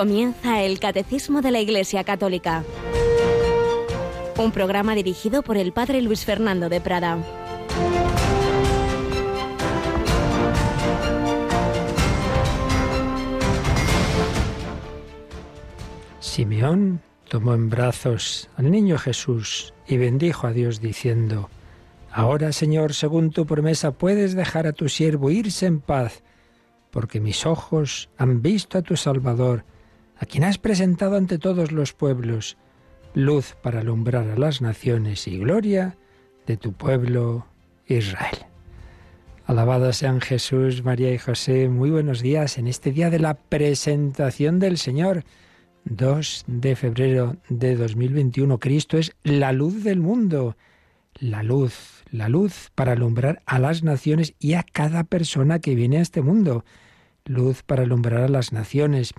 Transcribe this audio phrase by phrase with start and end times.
[0.00, 2.64] Comienza el Catecismo de la Iglesia Católica.
[4.38, 7.18] Un programa dirigido por el Padre Luis Fernando de Prada.
[16.18, 21.50] Simeón tomó en brazos al niño Jesús y bendijo a Dios diciendo,
[22.10, 26.22] Ahora, Señor, según tu promesa, puedes dejar a tu siervo irse en paz,
[26.90, 29.66] porque mis ojos han visto a tu Salvador,
[30.20, 32.58] a quien has presentado ante todos los pueblos,
[33.14, 35.96] luz para alumbrar a las naciones y gloria
[36.46, 37.46] de tu pueblo
[37.86, 38.36] Israel.
[39.46, 41.70] Alabados sean Jesús, María y José.
[41.70, 45.24] Muy buenos días en este día de la presentación del Señor.
[45.86, 48.58] 2 de febrero de 2021.
[48.58, 50.54] Cristo es la luz del mundo.
[51.18, 55.96] La luz, la luz para alumbrar a las naciones y a cada persona que viene
[55.96, 56.66] a este mundo.
[57.24, 59.14] Luz para alumbrar a las naciones.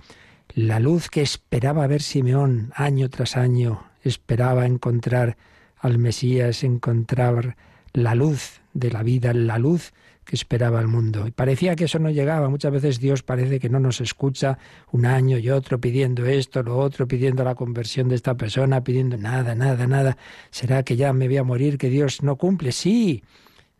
[0.54, 3.84] La luz que esperaba ver Simeón año tras año.
[4.02, 5.38] Esperaba encontrar
[5.78, 7.56] al Mesías, encontrar
[7.94, 9.94] la luz de la vida, la luz
[10.26, 11.26] que esperaba el mundo.
[11.26, 12.50] Y parecía que eso no llegaba.
[12.50, 14.58] Muchas veces Dios parece que no nos escucha
[14.90, 19.16] un año y otro pidiendo esto, lo otro, pidiendo la conversión de esta persona, pidiendo
[19.16, 20.18] nada, nada, nada.
[20.50, 22.72] ¿Será que ya me voy a morir, que Dios no cumple?
[22.72, 23.24] Sí,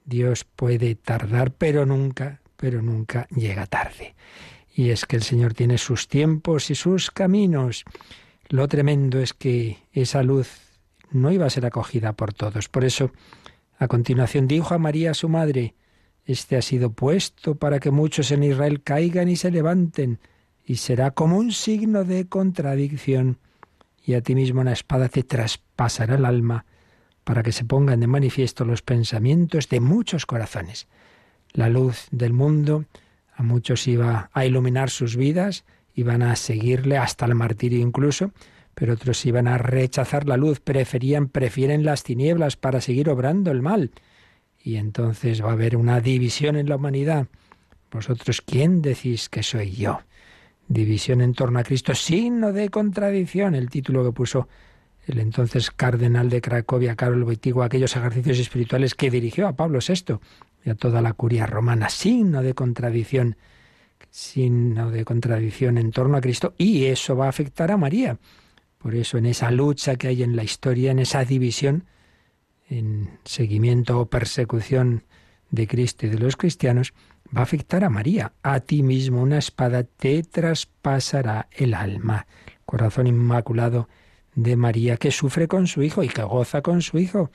[0.07, 4.14] Dios puede tardar, pero nunca, pero nunca llega tarde.
[4.75, 7.84] Y es que el Señor tiene sus tiempos y sus caminos.
[8.48, 10.48] Lo tremendo es que esa luz
[11.11, 12.69] no iba a ser acogida por todos.
[12.69, 13.12] Por eso,
[13.79, 15.75] a continuación dijo a María, su madre,
[16.25, 20.20] este ha sido puesto para que muchos en Israel caigan y se levanten,
[20.64, 23.39] y será como un signo de contradicción.
[24.05, 26.64] Y a ti mismo una espada te traspasará el alma,
[27.25, 30.89] para que se pongan de manifiesto los pensamientos de muchos corazones.
[31.53, 32.86] La luz del mundo
[33.43, 35.64] a muchos iba a iluminar sus vidas,
[35.95, 38.30] iban a seguirle hasta el martirio incluso,
[38.75, 43.61] pero otros iban a rechazar la luz, preferían, prefieren las tinieblas para seguir obrando el
[43.61, 43.91] mal
[44.63, 47.27] y entonces va a haber una división en la humanidad.
[47.91, 50.01] Vosotros, ¿quién decís que soy yo?
[50.69, 54.48] División en torno a Cristo, signo de contradicción, el título que puso
[55.07, 60.20] el entonces cardenal de Cracovia, Carol Boitigo, aquellos ejercicios espirituales que dirigió a Pablo VI
[60.64, 63.36] y a toda la curia romana, signo de contradicción,
[64.11, 68.18] signo de contradicción en torno a Cristo, y eso va a afectar a María.
[68.78, 71.84] Por eso en esa lucha que hay en la historia, en esa división,
[72.68, 75.05] en seguimiento o persecución
[75.50, 76.94] de Cristo y de los cristianos,
[77.34, 78.33] va a afectar a María.
[78.42, 82.27] A ti mismo una espada te traspasará el alma.
[82.64, 83.89] corazón inmaculado
[84.34, 87.30] de María que sufre con su hijo y que goza con su hijo,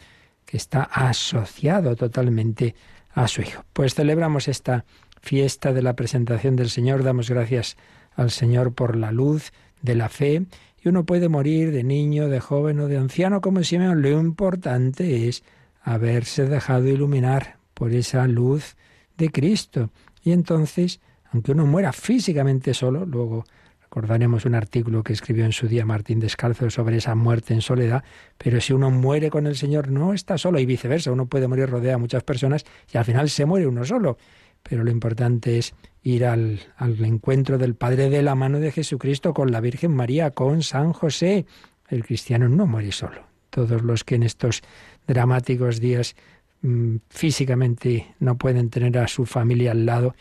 [0.45, 2.75] que está asociado totalmente
[3.17, 3.63] a su hijo.
[3.73, 4.85] Pues celebramos esta
[5.21, 7.75] fiesta de la presentación del Señor, damos gracias
[8.15, 9.51] al Señor por la luz
[9.81, 10.45] de la fe
[10.83, 14.03] y uno puede morir de niño, de joven o de anciano como Simeón.
[14.03, 15.43] Lo importante es
[15.81, 18.75] haberse dejado iluminar por esa luz
[19.17, 19.89] de Cristo.
[20.23, 20.99] Y entonces,
[21.31, 23.45] aunque uno muera físicamente solo, luego
[23.87, 28.03] recordaremos un artículo que escribió en su día Martín Descalzo sobre esa muerte en soledad,
[28.37, 31.69] pero si uno muere con el Señor no está solo y viceversa, uno puede morir
[31.69, 34.17] rodeado a muchas personas y al final se muere uno solo.
[34.61, 39.33] Pero lo importante es ir al, al encuentro del Padre de la mano de Jesucristo
[39.33, 41.45] con la Virgen María, con San José.
[41.87, 43.23] El cristiano no muere solo.
[43.49, 44.63] Todos los que en estos
[45.07, 46.15] dramáticos días
[46.61, 50.13] mm, físicamente no pueden tener a su familia al lado,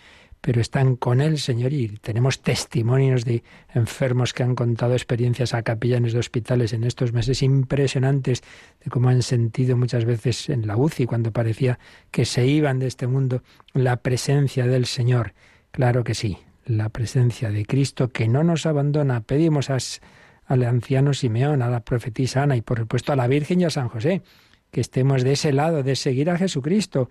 [0.46, 3.42] pero están con el Señor y tenemos testimonios de
[3.74, 8.44] enfermos que han contado experiencias a capellanes de hospitales en estos meses impresionantes
[8.84, 11.80] de cómo han sentido muchas veces en la UCI cuando parecía
[12.12, 13.42] que se iban de este mundo
[13.72, 15.34] la presencia del Señor.
[15.72, 19.22] Claro que sí, la presencia de Cristo que no nos abandona.
[19.22, 23.64] Pedimos al anciano Simeón, a la profetisa Ana y por supuesto a la Virgen y
[23.64, 24.22] a San José
[24.70, 27.08] que estemos de ese lado, de seguir a Jesucristo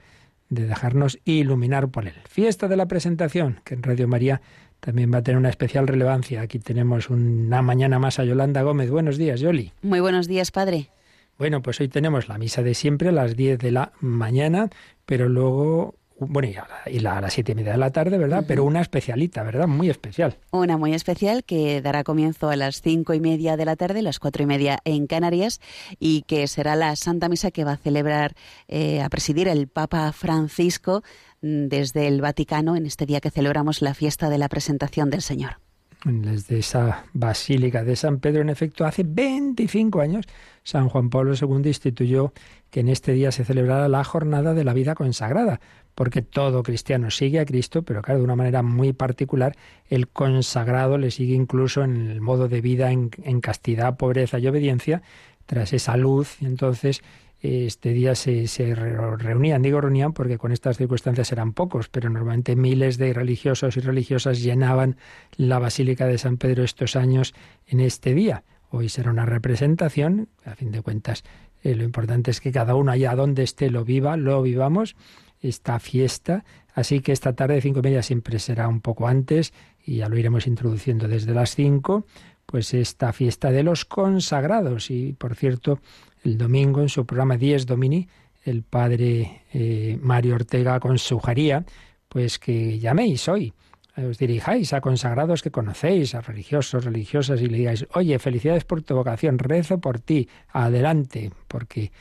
[0.50, 2.14] de dejarnos iluminar por él.
[2.30, 4.42] Fiesta de la presentación, que en Radio María
[4.80, 6.42] también va a tener una especial relevancia.
[6.42, 8.90] Aquí tenemos una mañana más a Yolanda Gómez.
[8.92, 9.72] Buenos días, Yoli.
[9.82, 10.90] Muy buenos días, padre.
[11.38, 14.70] Bueno, pues hoy tenemos la misa de siempre a las 10 de la mañana,
[15.06, 18.46] pero luego bueno, y a, las siete y media de la tarde, ¿verdad?
[18.48, 19.68] Pero una especialita, ¿verdad?
[19.68, 20.38] Muy especial.
[20.52, 24.20] Una muy especial que dará comienzo a las cinco y media de la tarde, las
[24.20, 25.60] cuatro y media en Canarias,
[26.00, 28.34] y que será la Santa Misa que va a celebrar,
[28.68, 31.04] eh, a presidir el Papa Francisco
[31.42, 35.22] mm, desde el Vaticano en este día que celebramos la fiesta de la presentación del
[35.22, 35.65] Señor.
[36.06, 38.42] Desde esa basílica de San Pedro.
[38.42, 40.26] En efecto, hace 25 años
[40.64, 42.32] San Juan Pablo II instituyó
[42.70, 45.60] que en este día se celebrara la jornada de la vida consagrada,
[45.96, 49.56] porque todo cristiano sigue a Cristo, pero claro, de una manera muy particular,
[49.90, 53.10] el consagrado le sigue incluso en el modo de vida en,
[53.42, 55.02] castidad, pobreza y obediencia,
[55.46, 56.42] tras esa luz.
[56.42, 57.02] Entonces,
[57.46, 62.98] este día se, reunían, digo reunían porque con estas circunstancias eran pocos, pero normalmente miles
[62.98, 64.98] de religiosos y religiosas llenaban
[65.38, 67.34] la Basílica de San Pedro estos años
[67.68, 68.44] en este día.
[68.70, 71.24] Hoy será una representación, a fin de cuentas,
[71.64, 74.96] eh, lo importante es que cada uno allá donde esté lo viva, lo vivamos,
[75.42, 76.46] esta fiesta.
[76.74, 79.54] Así que esta tarde de cinco y media siempre será un poco antes
[79.84, 82.06] y ya lo iremos introduciendo desde las cinco,
[82.46, 84.92] pues esta fiesta de los consagrados.
[84.92, 85.80] Y por cierto,
[86.26, 88.08] el domingo en su programa Diez Domini,
[88.44, 91.64] el padre eh, Mario Ortega aconsejaría
[92.10, 93.54] pues que llaméis hoy
[93.98, 98.82] os dirijáis a consagrados que conocéis, a religiosos, religiosas, y le digáis, oye, felicidades por
[98.82, 101.92] tu vocación, rezo por ti, adelante, porque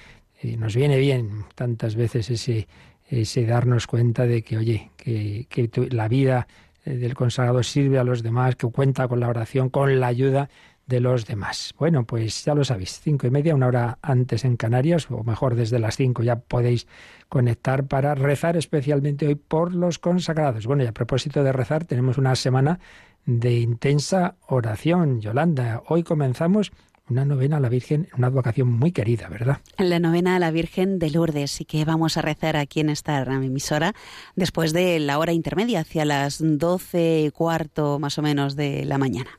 [0.42, 2.66] eh, nos viene bien tantas veces ese,
[3.08, 6.48] ese darnos cuenta de que, oye, que, que la vida
[6.84, 10.48] eh, del consagrado sirve a los demás, que cuenta con la oración, con la ayuda
[10.86, 11.74] de los demás.
[11.78, 15.54] Bueno, pues ya lo sabéis, cinco y media, una hora antes en Canarias, o mejor
[15.54, 16.86] desde las cinco ya podéis
[17.28, 20.66] conectar para rezar especialmente hoy por los consagrados.
[20.66, 22.78] Bueno, y a propósito de rezar, tenemos una semana
[23.26, 25.20] de intensa oración.
[25.20, 26.72] Yolanda, hoy comenzamos
[27.08, 29.58] una novena a la Virgen, una advocación muy querida, ¿verdad?
[29.78, 33.22] La novena a la Virgen de Lourdes y que vamos a rezar aquí en esta
[33.22, 33.94] emisora
[34.36, 38.98] después de la hora intermedia, hacia las doce y cuarto más o menos de la
[38.98, 39.38] mañana.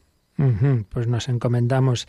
[0.90, 2.08] Pues nos encomendamos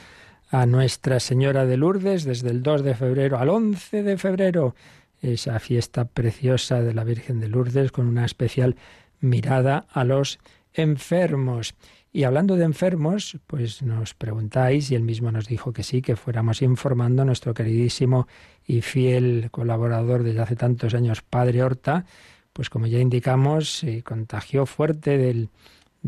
[0.51, 4.75] a Nuestra Señora de Lourdes desde el 2 de febrero al 11 de febrero,
[5.21, 8.77] esa fiesta preciosa de la Virgen de Lourdes con una especial
[9.21, 10.39] mirada a los
[10.73, 11.75] enfermos.
[12.13, 16.17] Y hablando de enfermos, pues nos preguntáis, y él mismo nos dijo que sí, que
[16.17, 18.27] fuéramos informando a nuestro queridísimo
[18.67, 22.07] y fiel colaborador desde hace tantos años, Padre Horta,
[22.53, 25.51] pues como ya indicamos, se contagió fuerte del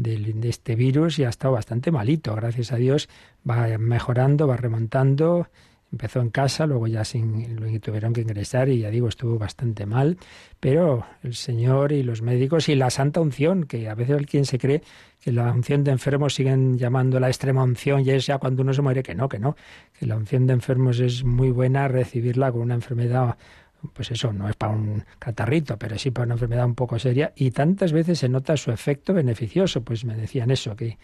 [0.02, 2.34] de, este virus y ha estado bastante malito.
[2.34, 3.08] Gracias a Dios
[3.48, 5.48] va mejorando, va remontando.
[5.90, 10.18] Empezó en casa, luego ya sin, tuvieron que ingresar y ya digo, estuvo bastante mal.
[10.60, 14.58] Pero el Señor y los médicos y la santa unción, que a veces alguien se
[14.58, 14.82] cree
[15.18, 18.74] que la unción de enfermos siguen llamando la extrema unción y es ya cuando uno
[18.74, 19.56] se muere, que no, que no,
[19.98, 23.38] que la unción de enfermos es muy buena recibirla con una enfermedad
[23.92, 27.32] pues eso, no es para un catarrito, pero sí para una enfermedad un poco seria,
[27.36, 30.98] y tantas veces se nota su efecto beneficioso, pues me decían eso, que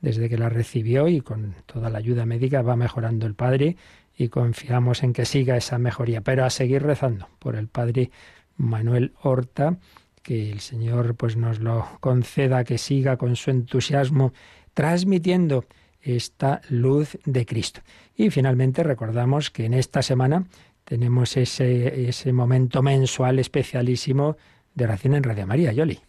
[0.00, 3.76] desde que la recibió y con toda la ayuda médica va mejorando el padre
[4.16, 8.10] y confiamos en que siga esa mejoría, pero a seguir rezando por el padre
[8.56, 9.78] Manuel Horta,
[10.22, 14.32] que el Señor pues nos lo conceda, que siga con su entusiasmo
[14.72, 15.64] transmitiendo
[16.00, 17.80] esta luz de Cristo.
[18.14, 20.44] Y finalmente recordamos que en esta semana
[20.84, 24.36] tenemos ese, ese momento mensual especialísimo
[24.74, 26.00] de oración en Radio María, Yoli.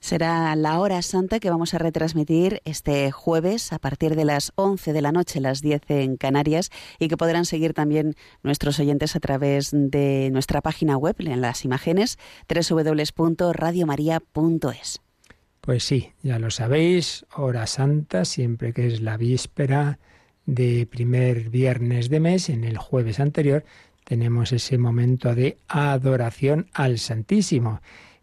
[0.00, 4.92] Será la hora santa que vamos a retransmitir este jueves a partir de las 11
[4.92, 9.20] de la noche, las 10 en Canarias, y que podrán seguir también nuestros oyentes a
[9.20, 15.00] través de nuestra página web, en las imágenes, www.radiomaria.es.
[15.60, 19.98] Pues sí, ya lo sabéis, hora santa, siempre que es la víspera
[20.46, 23.64] de primer viernes de mes, en el jueves anterior,
[24.08, 27.82] tenemos ese momento de adoración al Santísimo.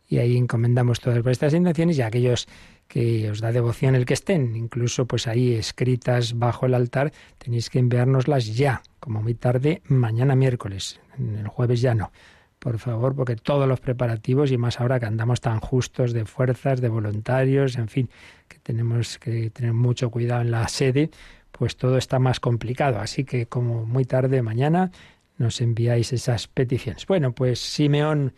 [0.09, 2.47] Y ahí encomendamos todas estas intenciones y aquellos
[2.87, 7.69] que os da devoción el que estén, incluso pues ahí escritas bajo el altar, tenéis
[7.69, 12.11] que enviárnoslas ya, como muy tarde, mañana miércoles, el jueves ya no.
[12.57, 16.81] Por favor, porque todos los preparativos, y más ahora que andamos tan justos de fuerzas,
[16.81, 18.09] de voluntarios, en fin,
[18.47, 21.11] que tenemos que tener mucho cuidado en la sede,
[21.51, 22.99] pues todo está más complicado.
[22.99, 24.91] Así que como muy tarde mañana,
[25.37, 27.05] nos enviáis esas peticiones.
[27.07, 28.33] Bueno, pues Simeón,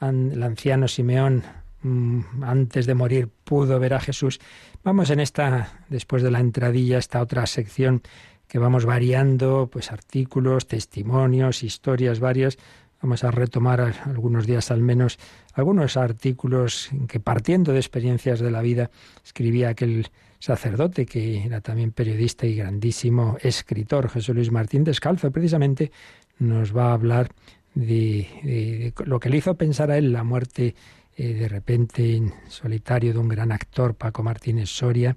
[0.00, 1.42] el anciano Simeón,
[1.82, 4.40] mm, antes de morir pudo ver a Jesús.
[4.84, 8.02] Vamos en esta, después de la entradilla, esta otra sección
[8.46, 12.56] que vamos variando, pues artículos, testimonios, historias varias.
[13.02, 15.18] Vamos a retomar algunos días al menos
[15.52, 18.90] algunos artículos que partiendo de experiencias de la vida
[19.24, 20.08] escribía aquel
[20.40, 25.90] sacerdote que era también periodista y grandísimo escritor, Jesús Luis Martín Descalzo, precisamente
[26.38, 27.30] nos va a hablar
[27.74, 30.74] de, lo que le hizo pensar a él la muerte
[31.16, 35.16] eh, de repente en solitario de un gran actor, Paco Martínez Soria.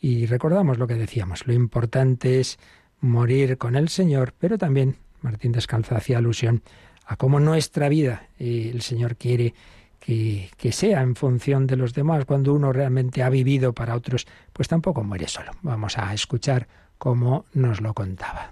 [0.00, 2.58] Y recordamos lo que decíamos, lo importante es
[3.00, 6.62] morir con el Señor, pero también Martín Descalzo hacía alusión
[7.06, 9.54] a cómo nuestra vida eh, el Señor quiere
[10.00, 14.26] que, que, sea en función de los demás, cuando uno realmente ha vivido para otros,
[14.52, 15.52] pues tampoco muere solo.
[15.62, 16.68] Vamos a escuchar
[16.98, 18.50] cómo nos lo contaba.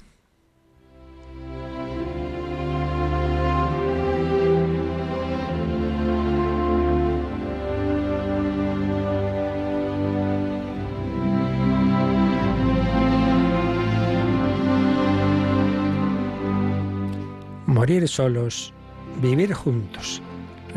[17.75, 18.73] Morir solos,
[19.21, 20.23] vivir juntos.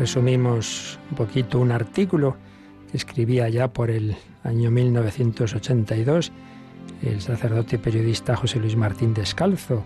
[0.00, 2.36] Resumimos un poquito un artículo
[2.90, 6.32] que escribía ya por el año 1982
[7.02, 9.84] el sacerdote y periodista José Luis Martín Descalzo,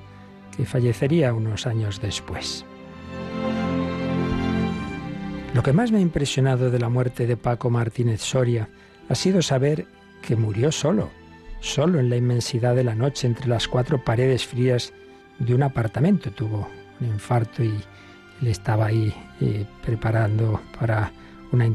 [0.57, 2.65] que fallecería unos años después.
[5.53, 8.71] Lo que más me ha impresionado de la muerte de Paco Martínez Soria
[9.11, 9.85] ha sido saber
[10.23, 11.11] que murió solo,
[11.61, 14.95] solo en la inmensidad de la noche entre las cuatro paredes frías
[15.39, 16.31] de un apartamento.
[16.31, 16.69] Tuvo
[17.05, 17.75] infarto y
[18.41, 21.13] le estaba ahí eh, preparando para
[21.53, 21.71] una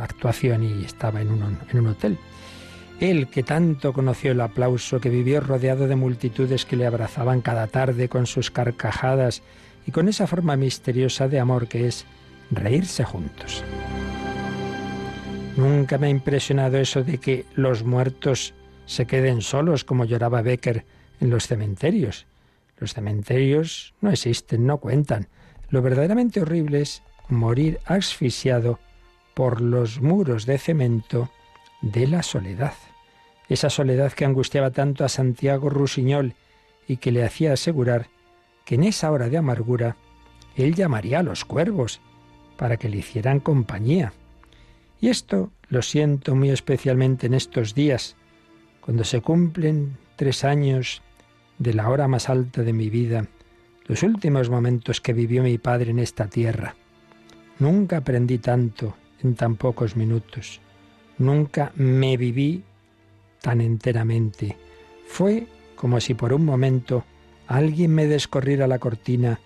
[0.00, 2.18] actuación y estaba en un, en un hotel.
[3.00, 7.68] Él, que tanto conoció el aplauso, que vivió rodeado de multitudes que le abrazaban cada
[7.68, 9.42] tarde con sus carcajadas
[9.86, 12.06] y con esa forma misteriosa de amor que es
[12.50, 13.62] reírse juntos.
[15.56, 18.54] Nunca me ha impresionado eso de que los muertos
[18.86, 20.84] se queden solos como lloraba Becker
[21.20, 22.26] en los cementerios.
[22.78, 25.28] Los cementerios no existen, no cuentan.
[25.70, 28.78] Lo verdaderamente horrible es morir asfixiado
[29.34, 31.30] por los muros de cemento
[31.82, 32.74] de la soledad.
[33.48, 36.34] Esa soledad que angustiaba tanto a Santiago Rusiñol
[36.86, 38.08] y que le hacía asegurar
[38.64, 39.96] que en esa hora de amargura
[40.56, 42.00] él llamaría a los cuervos
[42.56, 44.12] para que le hicieran compañía.
[45.00, 48.16] Y esto lo siento muy especialmente en estos días,
[48.80, 51.02] cuando se cumplen tres años
[51.58, 53.26] de la hora más alta de mi vida,
[53.86, 56.74] los últimos momentos que vivió mi padre en esta tierra.
[57.58, 60.60] Nunca aprendí tanto en tan pocos minutos.
[61.18, 62.62] Nunca me viví
[63.40, 64.56] tan enteramente.
[65.06, 67.04] Fue como si por un momento
[67.46, 69.40] alguien me descorriera la cortina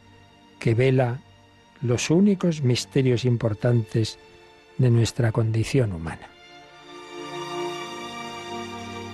[0.59, 1.21] que vela
[1.81, 4.19] los únicos misterios importantes
[4.79, 6.29] de nuestra condición humana.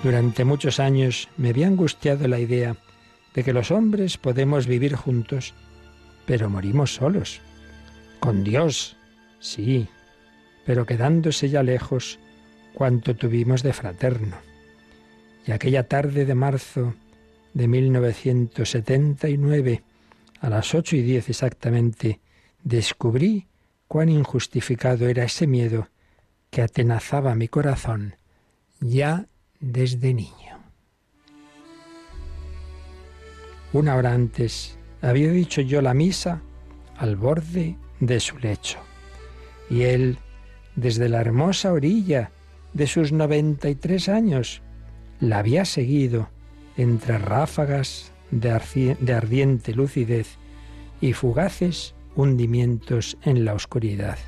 [0.03, 2.77] Durante muchos años me había angustiado la idea
[3.35, 5.55] de que los hombres podemos vivir juntos,
[6.27, 7.41] pero morimos solos.
[8.21, 8.97] Con Dios,
[9.39, 9.89] sí,
[10.67, 12.19] pero quedándose ya lejos
[12.75, 14.37] cuanto tuvimos de fraterno.
[15.47, 16.95] Y aquella tarde de marzo
[17.55, 19.83] de 1979,
[20.41, 22.21] a las ocho y diez exactamente,
[22.63, 23.47] descubrí
[23.87, 25.89] cuán injustificado era ese miedo
[26.51, 28.17] que atenazaba mi corazón
[28.81, 29.27] ya
[29.61, 30.58] desde niño.
[33.73, 36.41] Una hora antes había dicho yo la misa
[36.97, 38.79] al borde de su lecho.
[39.69, 40.19] Y él,
[40.75, 42.31] desde la hermosa orilla
[42.73, 44.63] de sus noventa y tres años,
[45.21, 46.31] la había seguido
[46.77, 50.39] entre ráfagas de, de ardiente lucidez
[51.01, 54.19] y fugaces hundimientos en la oscuridad.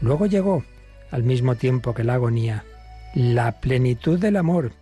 [0.00, 0.64] Luego llegó,
[1.10, 2.64] al mismo tiempo que la agonía,
[3.14, 4.72] la plenitud del amor.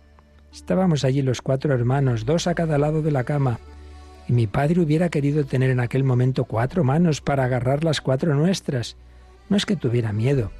[0.53, 3.59] Estábamos allí los cuatro hermanos, dos a cada lado de la cama,
[4.27, 8.33] y mi padre hubiera querido tener en aquel momento cuatro manos para agarrar las cuatro
[8.35, 8.97] nuestras.
[9.49, 10.51] No es que tuviera miedo,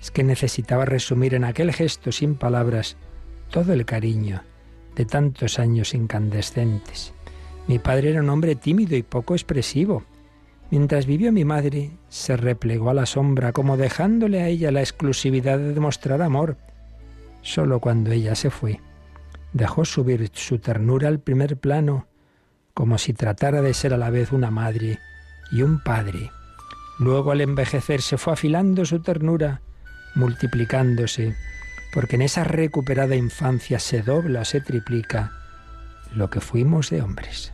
[0.00, 2.96] es que necesitaba resumir en aquel gesto sin palabras
[3.50, 4.42] todo el cariño
[4.96, 7.14] de tantos años incandescentes.
[7.66, 10.04] Mi padre era un hombre tímido y poco expresivo.
[10.70, 15.58] Mientras vivió mi madre, se replegó a la sombra, como dejándole a ella la exclusividad
[15.58, 16.56] de demostrar amor.
[17.42, 18.80] Solo cuando ella se fue,
[19.52, 22.06] dejó subir su ternura al primer plano
[22.74, 24.98] como si tratara de ser a la vez una madre
[25.50, 26.32] y un padre.
[26.98, 29.62] Luego al envejecer se fue afilando su ternura,
[30.16, 31.36] multiplicándose,
[31.92, 35.32] porque en esa recuperada infancia se dobla, se triplica
[36.12, 37.52] lo que fuimos de hombres.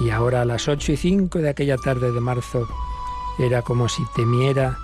[0.00, 2.68] Y ahora a las ocho y cinco de aquella tarde de marzo
[3.38, 4.76] era como si temiera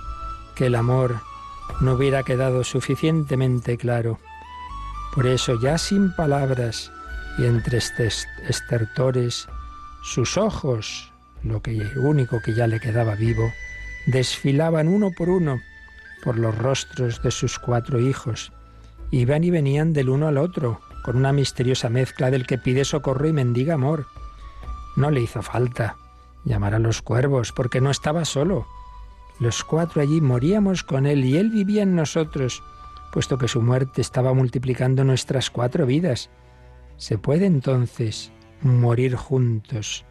[0.55, 1.21] que el amor
[1.79, 4.19] no hubiera quedado suficientemente claro.
[5.15, 6.91] Por eso, ya sin palabras
[7.37, 9.47] y entre estertores,
[10.03, 11.11] sus ojos,
[11.43, 13.51] lo que único que ya le quedaba vivo,
[14.05, 15.59] desfilaban uno por uno
[16.23, 18.51] por los rostros de sus cuatro hijos.
[19.09, 23.27] Iban y venían del uno al otro, con una misteriosa mezcla del que pide socorro
[23.27, 24.05] y mendiga amor.
[24.95, 25.97] No le hizo falta
[26.45, 28.67] llamar a los cuervos, porque no estaba solo
[29.41, 32.63] los cuatro allí moríamos con Él y Él vivía en nosotros,
[33.11, 36.29] puesto que su muerte estaba multiplicando nuestras cuatro vidas.
[36.95, 38.31] ¿Se puede entonces
[38.61, 40.05] morir juntos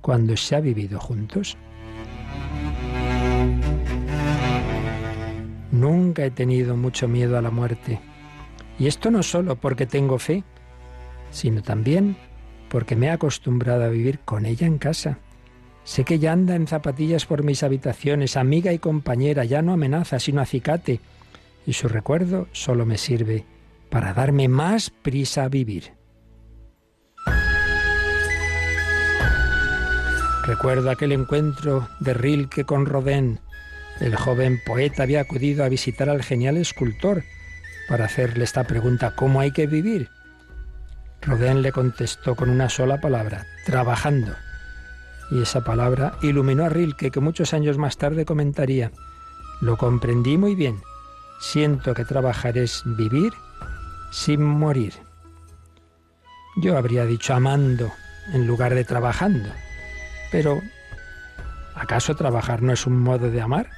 [0.00, 1.56] cuando se ha vivido juntos.
[5.72, 8.00] Nunca he tenido mucho miedo a la muerte.
[8.78, 10.44] Y esto no solo porque tengo fe,
[11.30, 12.16] sino también
[12.68, 15.18] porque me he acostumbrado a vivir con ella en casa.
[15.86, 20.18] Sé que ya anda en zapatillas por mis habitaciones, amiga y compañera, ya no amenaza,
[20.18, 21.00] sino acicate,
[21.64, 23.46] y su recuerdo solo me sirve
[23.88, 25.92] para darme más prisa a vivir.
[30.44, 33.38] Recuerdo aquel encuentro de Rilke con Rodin.
[34.00, 37.22] El joven poeta había acudido a visitar al genial escultor
[37.88, 40.08] para hacerle esta pregunta, ¿cómo hay que vivir?
[41.22, 44.34] Rodin le contestó con una sola palabra, trabajando.
[45.30, 48.92] Y esa palabra iluminó a Rilke, que muchos años más tarde comentaría,
[49.60, 50.82] lo comprendí muy bien,
[51.40, 53.32] siento que trabajar es vivir
[54.10, 54.94] sin morir.
[56.56, 57.90] Yo habría dicho amando
[58.32, 59.50] en lugar de trabajando,
[60.30, 60.60] pero
[61.74, 63.70] ¿acaso trabajar no es un modo de amar?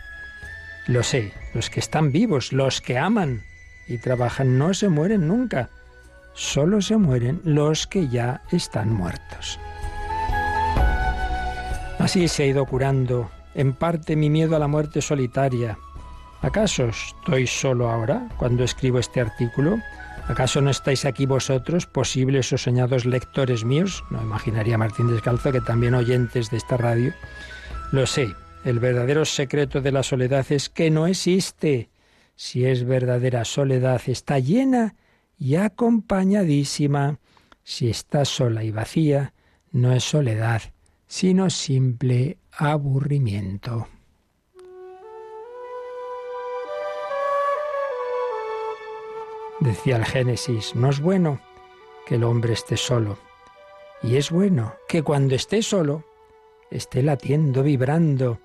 [0.87, 3.43] Lo sé, los que están vivos, los que aman
[3.89, 5.71] y trabajan no se mueren nunca,
[6.35, 9.59] solo se mueren los que ya están muertos.
[12.09, 15.79] Así se ha ido curando en parte mi miedo a la muerte solitaria.
[16.41, 19.77] ¿Acaso estoy solo ahora cuando escribo este artículo?
[20.27, 24.03] ¿Acaso no estáis aquí vosotros, posibles o soñados lectores míos?
[24.09, 27.13] No imaginaría Martín Descalzo que también oyentes de esta radio.
[27.93, 28.35] Lo sé,
[28.65, 31.91] el verdadero secreto de la soledad es que no existe.
[32.37, 34.95] Si es verdadera soledad, está llena
[35.39, 37.19] y acompañadísima.
[37.65, 39.35] Si está sola y vacía,
[39.73, 40.63] no es soledad,
[41.09, 43.89] sino simple aburrimiento.
[49.61, 51.41] Decía el Génesis, no es bueno
[52.07, 53.19] que el hombre esté solo.
[54.03, 56.05] Y es bueno que cuando esté solo,
[56.71, 58.39] esté latiendo, vibrando,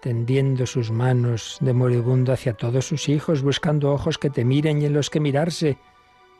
[0.00, 4.84] tendiendo sus manos de moribundo hacia todos sus hijos, buscando ojos que te miren y
[4.84, 5.78] en los que mirarse,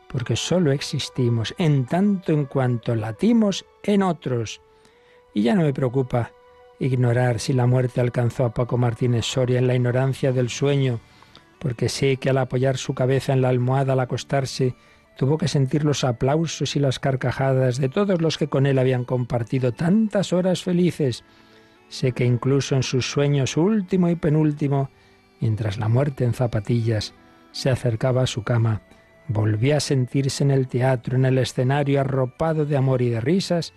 [0.09, 4.61] porque solo existimos en tanto en cuanto latimos en otros.
[5.35, 6.33] Y ya no me preocupa
[6.79, 11.01] ignorar si la muerte alcanzó a Paco Martínez Soria en la ignorancia del sueño,
[11.59, 14.75] porque sé que al apoyar su cabeza en la almohada al acostarse,
[15.17, 19.05] tuvo que sentir los aplausos y las carcajadas de todos los que con él habían
[19.05, 21.25] compartido tantas horas felices.
[21.89, 24.91] Sé que incluso en sus sueños último y penúltimo,
[25.41, 27.15] mientras la muerte en zapatillas
[27.53, 28.83] se acercaba a su cama,
[29.29, 33.75] volvía a sentirse en el teatro, en el escenario arropado de amor y de risas,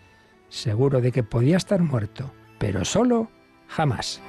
[0.55, 3.29] seguro de que podía estar muerto, pero solo
[3.67, 4.21] jamás.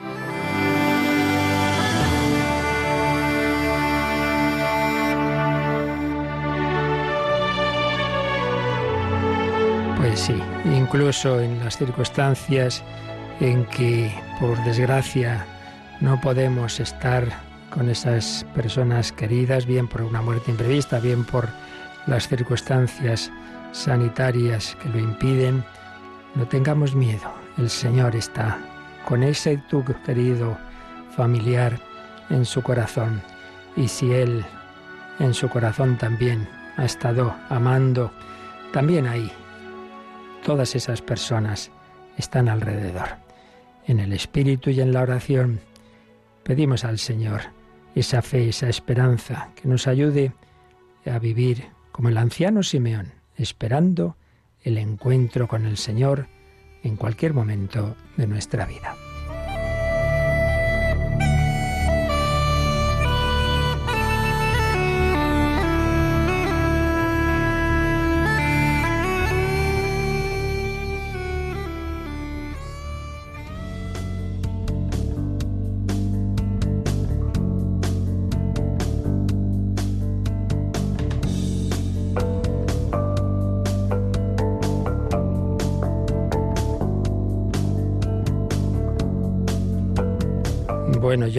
[9.97, 10.35] Pues sí,
[10.65, 12.83] incluso en las circunstancias
[13.41, 15.47] en que, por desgracia,
[16.01, 17.25] no podemos estar
[17.71, 21.49] con esas personas queridas, bien por una muerte imprevista, bien por
[22.07, 23.31] las circunstancias
[23.73, 25.65] sanitarias que lo impiden,
[26.37, 27.33] no tengamos miedo.
[27.59, 28.59] El Señor está
[29.07, 30.57] con ese tu querido
[31.17, 31.81] familiar
[32.31, 33.23] en su corazón.
[33.75, 34.45] Y si Él
[35.19, 36.47] en su corazón también
[36.77, 38.13] ha estado amando,
[38.73, 39.33] también ahí
[40.45, 41.71] todas esas personas
[42.19, 43.09] están alrededor.
[43.87, 45.61] En el Espíritu y en la oración
[46.43, 47.43] pedimos al Señor
[47.95, 50.33] esa fe, esa esperanza, que nos ayude
[51.07, 54.17] a vivir como el anciano Simeón, esperando
[54.67, 56.27] el encuentro con el Señor
[56.83, 58.97] en cualquier momento de nuestra vida.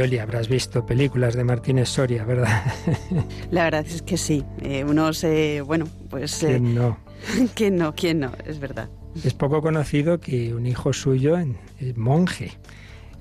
[0.07, 2.63] Yoli, habrás visto películas de Martínez Soria, ¿verdad?
[3.51, 4.41] La verdad es que sí.
[4.61, 5.25] Eh, unos,
[5.65, 6.43] bueno, pues...
[6.43, 6.97] Eh, ¿Quién no?
[7.55, 7.93] ¿Quién no?
[7.93, 8.31] ¿Quién no?
[8.45, 8.89] Es verdad.
[9.21, 12.51] Es poco conocido que un hijo suyo, es monje,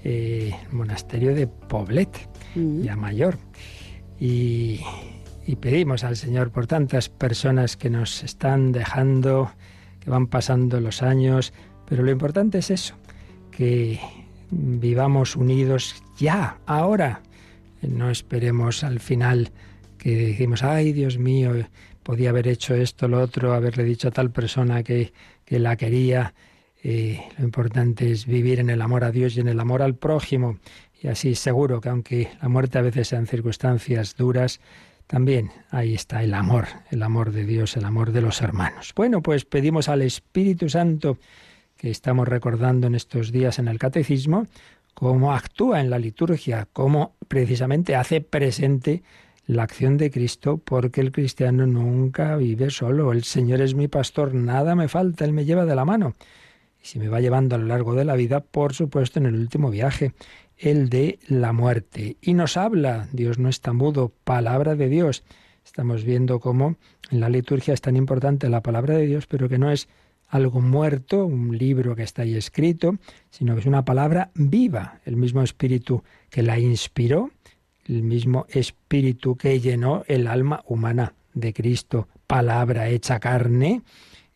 [0.05, 2.83] eh, monasterio de Poblet, mm.
[2.83, 3.37] ya mayor.
[4.21, 4.81] Y,
[5.45, 9.51] y pedimos al Señor por tantas personas que nos están dejando,
[9.99, 11.53] que van pasando los años,
[11.89, 12.95] pero lo importante es eso,
[13.51, 13.99] que
[14.51, 17.23] vivamos unidos ya, ahora.
[17.83, 19.51] No esperemos al final
[19.99, 21.53] que decimos, ay Dios mío,
[22.03, 25.13] podía haber hecho esto, lo otro, haberle dicho a tal persona que,
[25.45, 26.35] que la quería.
[26.83, 30.59] Lo importante es vivir en el amor a Dios y en el amor al prójimo.
[31.03, 34.61] Y así seguro que aunque la muerte a veces sean circunstancias duras,
[35.07, 38.93] también ahí está el amor, el amor de Dios, el amor de los hermanos.
[38.95, 41.19] Bueno, pues pedimos al Espíritu Santo
[41.77, 44.47] que estamos recordando en estos días en el Catecismo,
[44.95, 49.03] cómo actúa en la liturgia, cómo precisamente hace presente
[49.47, 53.13] la acción de Cristo, porque el cristiano nunca vive solo.
[53.13, 56.17] El Señor es mi pastor, nada me falta, Él me lleva de la mano.
[56.83, 59.37] Y si me va llevando a lo largo de la vida, por supuesto, en el
[59.37, 60.15] último viaje
[60.57, 62.17] el de la muerte.
[62.21, 65.23] Y nos habla, Dios no está mudo, palabra de Dios.
[65.65, 66.77] Estamos viendo cómo
[67.11, 69.89] en la liturgia es tan importante la palabra de Dios, pero que no es
[70.29, 72.97] algo muerto, un libro que está ahí escrito,
[73.31, 77.31] sino que es una palabra viva, el mismo espíritu que la inspiró,
[77.87, 83.83] el mismo espíritu que llenó el alma humana de Cristo, palabra hecha carne,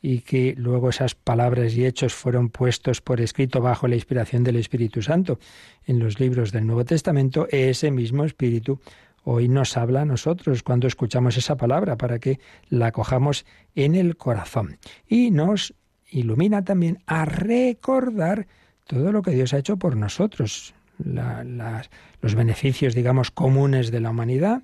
[0.03, 4.57] y que luego esas palabras y hechos fueron puestos por escrito bajo la inspiración del
[4.57, 5.39] Espíritu Santo.
[5.85, 8.81] En los libros del Nuevo Testamento, ese mismo Espíritu
[9.25, 14.17] hoy nos habla a nosotros cuando escuchamos esa palabra para que la cojamos en el
[14.17, 14.79] corazón.
[15.07, 15.75] Y nos
[16.11, 18.47] ilumina también a recordar
[18.87, 24.63] todo lo que Dios ha hecho por nosotros, los beneficios, digamos, comunes de la humanidad,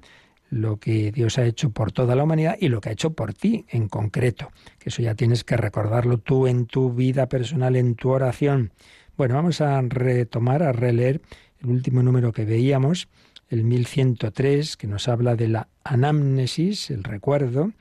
[0.50, 3.34] lo que Dios ha hecho por toda la humanidad y lo que ha hecho por
[3.34, 7.94] ti en concreto, que eso ya tienes que recordarlo tú en tu vida personal, en
[7.94, 8.72] tu oración.
[9.16, 11.20] Bueno, vamos a retomar, a releer
[11.60, 13.08] el último número que veíamos,
[13.48, 17.72] el 1103, que nos habla de la anamnesis, el recuerdo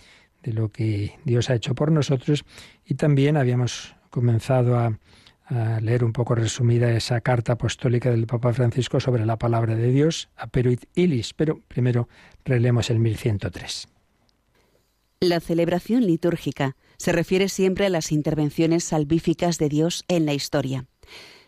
[0.46, 2.46] de lo que Dios ha hecho por nosotros,
[2.86, 4.98] y también habíamos comenzado a
[5.82, 10.30] leer un poco resumida esa carta apostólica del Papa Francisco sobre la palabra de Dios,
[10.38, 12.08] a Peruit Ilis, pero primero
[12.44, 13.88] releemos el 1103.
[15.20, 20.86] La celebración litúrgica se refiere siempre a las intervenciones salvíficas de Dios en la historia.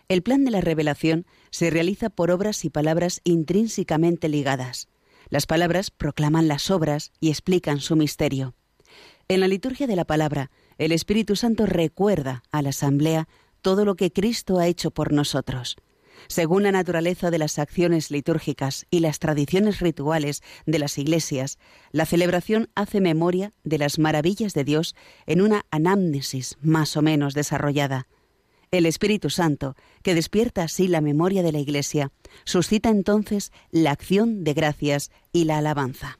[0.10, 4.88] El plan de la revelación se realiza por obras y palabras intrínsecamente ligadas.
[5.30, 8.56] Las palabras proclaman las obras y explican su misterio.
[9.30, 13.28] En la liturgia de la palabra, el Espíritu Santo recuerda a la asamblea
[13.62, 15.76] todo lo que Cristo ha hecho por nosotros.
[16.28, 21.60] Según la naturaleza de las acciones litúrgicas y las tradiciones rituales de las iglesias,
[21.92, 27.34] la celebración hace memoria de las maravillas de Dios en una anamnesis más o menos
[27.34, 28.08] desarrollada.
[28.72, 32.14] El Espíritu Santo, que despierta así la memoria de la Iglesia,
[32.46, 36.18] suscita entonces la acción de gracias y la alabanza.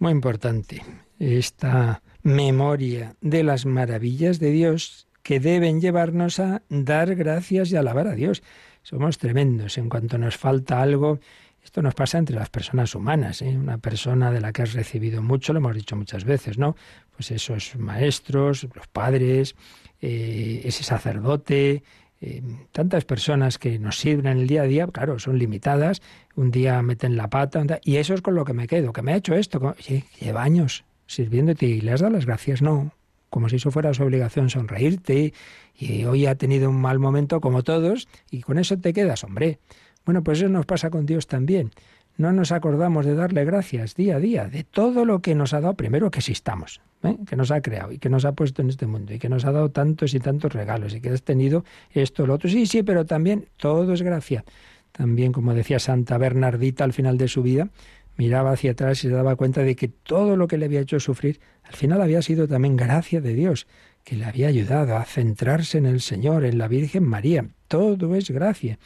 [0.00, 0.82] Muy importante
[1.20, 8.08] esta memoria de las maravillas de Dios que deben llevarnos a dar gracias y alabar
[8.08, 8.42] a Dios.
[8.82, 9.78] Somos tremendos.
[9.78, 11.20] En cuanto nos falta algo,
[11.64, 13.42] esto nos pasa entre las personas humanas.
[13.42, 13.56] ¿eh?
[13.56, 16.76] Una persona de la que has recibido mucho, lo hemos dicho muchas veces, ¿no?
[17.14, 19.54] Pues esos maestros, los padres,
[20.00, 21.84] eh, ese sacerdote,
[22.20, 26.02] eh, tantas personas que nos sirven en el día a día, claro, son limitadas.
[26.34, 29.12] Un día meten la pata y eso es con lo que me quedo, que me
[29.12, 29.76] ha hecho esto.
[30.20, 32.62] lleva años sirviéndote y le has dado las gracias.
[32.62, 32.92] No,
[33.30, 35.32] como si eso fuera su obligación sonreírte
[35.74, 39.58] y hoy ha tenido un mal momento como todos y con eso te quedas, hombre.
[40.04, 41.70] Bueno, pues eso nos pasa con Dios también.
[42.18, 45.60] No nos acordamos de darle gracias día a día de todo lo que nos ha
[45.60, 47.16] dado, primero que existamos, ¿eh?
[47.26, 49.46] que nos ha creado y que nos ha puesto en este mundo y que nos
[49.46, 52.50] ha dado tantos y tantos regalos y que has tenido esto, lo otro.
[52.50, 54.44] Sí, sí, pero también todo es gracia.
[54.92, 57.70] También, como decía Santa Bernardita al final de su vida,
[58.16, 61.00] miraba hacia atrás y se daba cuenta de que todo lo que le había hecho
[61.00, 63.66] sufrir al final había sido también gracia de Dios,
[64.04, 67.46] que le había ayudado a centrarse en el Señor, en la Virgen María.
[67.68, 68.78] Todo es gracia.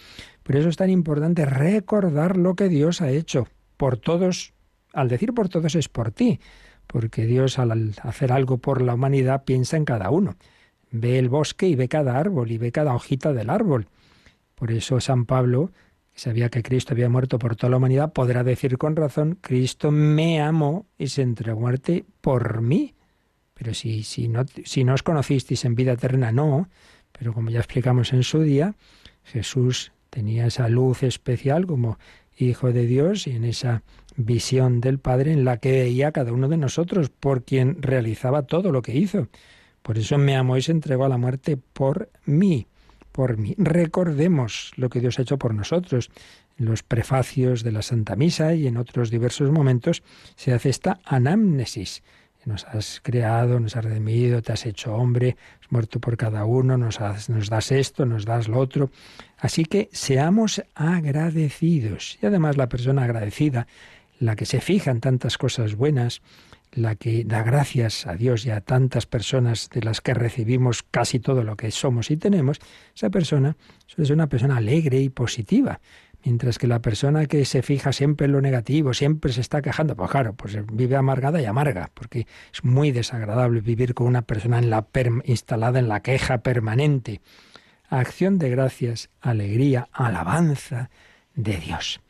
[0.42, 4.52] Por eso es tan importante recordar lo que Dios ha hecho por todos.
[4.92, 6.40] Al decir por todos es por ti,
[6.86, 10.36] porque Dios al hacer algo por la humanidad piensa en cada uno.
[10.90, 13.88] Ve el bosque y ve cada árbol y ve cada hojita del árbol.
[14.54, 15.72] Por eso San Pablo
[16.16, 20.40] sabía que Cristo había muerto por toda la humanidad, podrá decir con razón, Cristo me
[20.40, 22.94] amó y se entregó a muerte por mí.
[23.54, 26.68] Pero si, si, no, si no os conocisteis en vida eterna, no.
[27.12, 28.74] Pero como ya explicamos en su día,
[29.24, 31.98] Jesús tenía esa luz especial como
[32.38, 33.82] Hijo de Dios y en esa
[34.16, 38.42] visión del Padre en la que veía a cada uno de nosotros por quien realizaba
[38.42, 39.28] todo lo que hizo.
[39.82, 42.66] Por eso me amó y se entregó a la muerte por mí
[43.16, 43.54] por mí.
[43.58, 46.10] Recordemos lo que Dios ha hecho por nosotros.
[46.58, 50.02] En los prefacios de la Santa Misa y en otros diversos momentos
[50.36, 52.02] se hace esta anamnesis.
[52.44, 56.78] Nos has creado, nos has redimido, te has hecho hombre, has muerto por cada uno,
[56.78, 58.90] nos, nos das esto, nos das lo otro.
[59.38, 62.18] Así que seamos agradecidos.
[62.22, 63.66] Y además la persona agradecida,
[64.20, 66.22] la que se fija en tantas cosas buenas,
[66.72, 71.18] la que da gracias a Dios y a tantas personas de las que recibimos casi
[71.20, 72.58] todo lo que somos y tenemos,
[72.94, 75.80] esa persona suele ser una persona alegre y positiva.
[76.24, 79.94] Mientras que la persona que se fija siempre en lo negativo, siempre se está quejando,
[79.94, 84.60] pues claro, pues vive amargada y amarga, porque es muy desagradable vivir con una persona
[85.24, 87.20] instalada en la queja permanente.
[87.88, 90.90] Acción de gracias, alegría, alabanza
[91.36, 92.00] de Dios.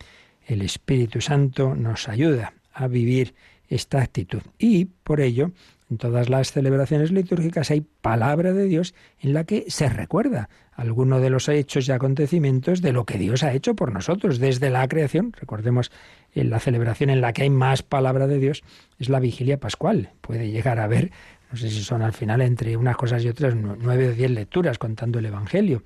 [0.46, 3.34] El Espíritu Santo nos ayuda a vivir
[3.68, 4.42] esta actitud.
[4.58, 5.52] Y por ello,
[5.90, 11.20] en todas las celebraciones litúrgicas hay palabra de Dios en la que se recuerda alguno
[11.20, 14.86] de los hechos y acontecimientos de lo que Dios ha hecho por nosotros desde la
[14.88, 15.32] creación.
[15.32, 15.92] Recordemos
[16.34, 18.62] en la celebración en la que hay más palabra de Dios
[18.98, 20.10] es la vigilia pascual.
[20.20, 21.12] Puede llegar a haber,
[21.50, 24.78] no sé si son al final entre unas cosas y otras, nueve o diez lecturas
[24.78, 25.82] contando el Evangelio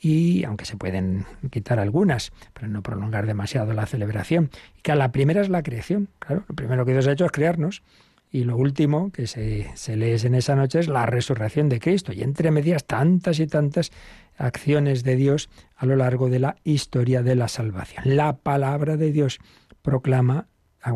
[0.00, 4.50] y aunque se pueden quitar algunas, para no prolongar demasiado la celebración.
[4.78, 7.32] Y que la primera es la creación, claro, lo primero que Dios ha hecho es
[7.32, 7.82] crearnos.
[8.30, 12.12] Y lo último que se, se lee en esa noche es la resurrección de Cristo.
[12.12, 13.92] Y entre medias tantas y tantas
[14.36, 18.16] acciones de Dios a lo largo de la historia de la salvación.
[18.16, 19.38] La palabra de Dios
[19.80, 20.48] proclama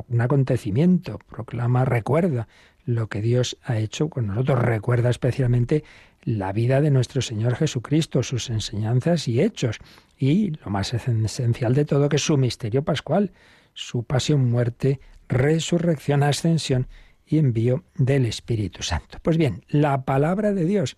[0.08, 2.48] un acontecimiento, proclama, recuerda
[2.84, 5.84] lo que Dios ha hecho con nosotros, recuerda especialmente
[6.22, 9.78] la vida de nuestro Señor Jesucristo, sus enseñanzas y hechos,
[10.18, 13.32] y lo más esencial de todo, que es su misterio pascual,
[13.72, 16.88] su pasión, muerte, resurrección, ascensión
[17.26, 19.18] y envío del Espíritu Santo.
[19.22, 20.96] Pues bien, la palabra de Dios,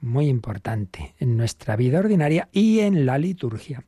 [0.00, 3.84] muy importante en nuestra vida ordinaria y en la liturgia.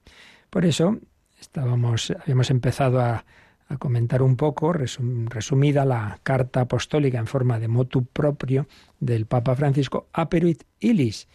[0.50, 0.98] Por eso
[1.40, 3.24] estábamos, habíamos empezado a
[3.68, 8.66] a comentar un poco, resumida, la carta apostólica en forma de motu propio
[9.00, 11.28] del Papa Francisco, Aperuit Ilis.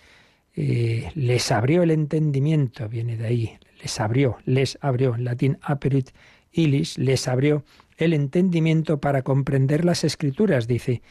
[0.56, 6.10] Eh, les abrió el entendimiento, viene de ahí, les abrió, les abrió, en latín Aperuit
[6.52, 7.64] Ilis, les abrió
[7.98, 11.02] el entendimiento para comprender las escrituras, dice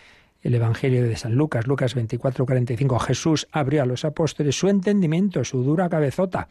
[0.43, 2.99] el Evangelio de San Lucas, Lucas 24, 45.
[3.01, 6.49] Jesús abrió a los apóstoles su entendimiento, su dura cabezota,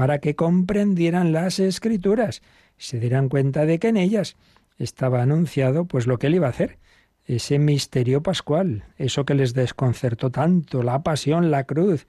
[0.00, 2.40] para que comprendieran las escrituras
[2.78, 4.34] se dieran cuenta de que en ellas
[4.78, 6.78] estaba anunciado pues lo que él iba a hacer,
[7.26, 12.06] ese misterio pascual, eso que les desconcertó tanto, la pasión, la cruz,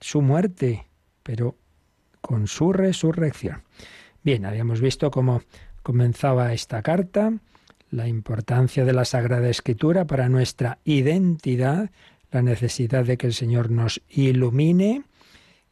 [0.00, 0.86] su muerte,
[1.24, 1.56] pero
[2.20, 3.64] con su resurrección.
[4.22, 5.42] Bien, habíamos visto cómo
[5.82, 7.32] comenzaba esta carta,
[7.90, 11.90] la importancia de la Sagrada Escritura para nuestra identidad,
[12.30, 15.02] la necesidad de que el Señor nos ilumine,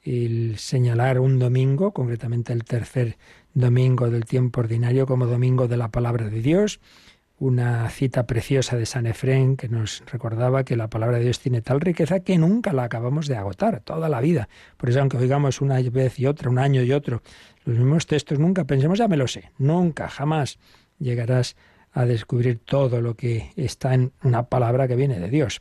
[0.05, 3.17] el señalar un domingo, concretamente el tercer
[3.55, 6.81] domingo del tiempo ordinario como domingo de la palabra de Dios,
[7.39, 11.63] una cita preciosa de San Efrén que nos recordaba que la palabra de Dios tiene
[11.63, 14.49] tal riqueza que nunca la acabamos de agotar toda la vida.
[14.77, 17.23] Por eso aunque oigamos una vez y otra, un año y otro,
[17.65, 20.59] los mismos textos, nunca pensemos, ya me lo sé, nunca, jamás
[20.99, 21.57] llegarás
[21.93, 25.61] a descubrir todo lo que está en una palabra que viene de Dios.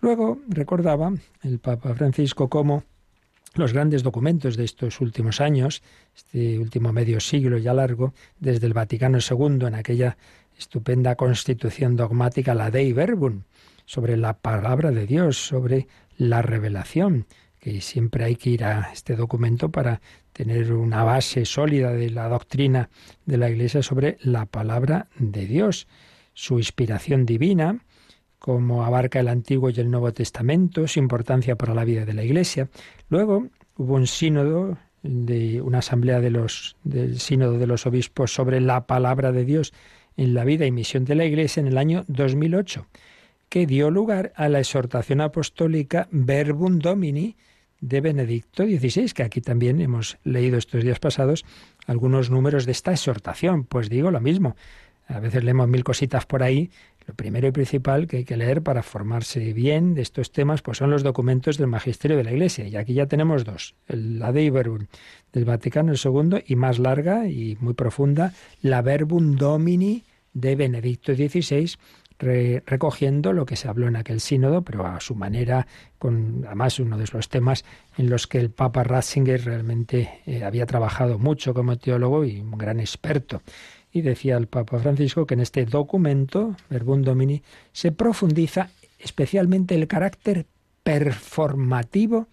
[0.00, 2.84] Luego recordaba el Papa Francisco cómo
[3.54, 5.82] los grandes documentos de estos últimos años,
[6.14, 10.16] este último medio siglo ya largo, desde el Vaticano II, en aquella
[10.56, 13.42] estupenda constitución dogmática, la Dei Verbum,
[13.84, 15.86] sobre la palabra de Dios, sobre
[16.16, 17.26] la revelación,
[17.58, 20.00] que siempre hay que ir a este documento para
[20.32, 22.90] tener una base sólida de la doctrina
[23.26, 25.86] de la Iglesia sobre la palabra de Dios,
[26.34, 27.84] su inspiración divina,
[28.42, 32.24] cómo abarca el Antiguo y el Nuevo Testamento, su importancia para la vida de la
[32.24, 32.68] Iglesia.
[33.08, 38.60] Luego hubo un sínodo de una asamblea de los del sínodo de los obispos sobre
[38.60, 39.72] la palabra de Dios
[40.16, 42.88] en la vida y misión de la Iglesia en el año 2008,
[43.48, 47.36] que dio lugar a la exhortación apostólica Verbum Domini
[47.80, 51.44] de Benedicto XVI, que aquí también hemos leído estos días pasados
[51.86, 53.62] algunos números de esta exhortación.
[53.62, 54.56] Pues digo lo mismo,
[55.06, 56.70] a veces leemos mil cositas por ahí,
[57.06, 60.78] lo primero y principal que hay que leer para formarse bien de estos temas pues
[60.78, 62.66] son los documentos del magisterio de la Iglesia.
[62.66, 63.74] Y aquí ya tenemos dos.
[63.88, 64.86] la Dei Verbum
[65.32, 71.76] del Vaticano II y más larga y muy profunda, la Verbum Domini de Benedicto XVI,
[72.18, 75.66] recogiendo lo que se habló en aquel sínodo, pero a su manera,
[75.98, 77.64] con además uno de los temas
[77.98, 82.52] en los que el Papa Ratzinger realmente eh, había trabajado mucho como teólogo y un
[82.52, 83.42] gran experto.
[83.92, 89.86] Y decía el Papa Francisco que en este documento, Verbum Domini, se profundiza especialmente el
[89.86, 90.46] carácter
[90.82, 92.28] performativo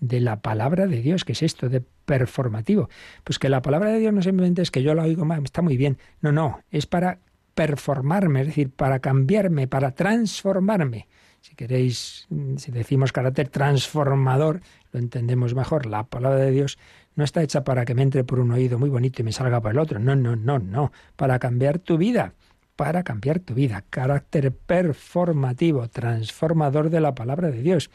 [0.00, 1.24] de la palabra de Dios.
[1.24, 2.88] ¿Qué es esto de performativo?
[3.24, 5.76] Pues que la palabra de Dios no simplemente es que yo la oigo está muy
[5.76, 5.98] bien.
[6.20, 7.18] No, no, es para
[7.54, 11.08] performarme, es decir, para cambiarme, para transformarme.
[11.40, 14.60] Si queréis, si decimos carácter transformador,
[14.92, 15.86] lo entendemos mejor.
[15.86, 16.78] La palabra de Dios
[17.14, 19.60] no está hecha para que me entre por un oído muy bonito y me salga
[19.60, 19.98] por el otro.
[19.98, 20.92] No, no, no, no.
[21.16, 22.34] Para cambiar tu vida,
[22.76, 23.84] para cambiar tu vida.
[23.90, 27.90] Carácter performativo, transformador de la palabra de Dios.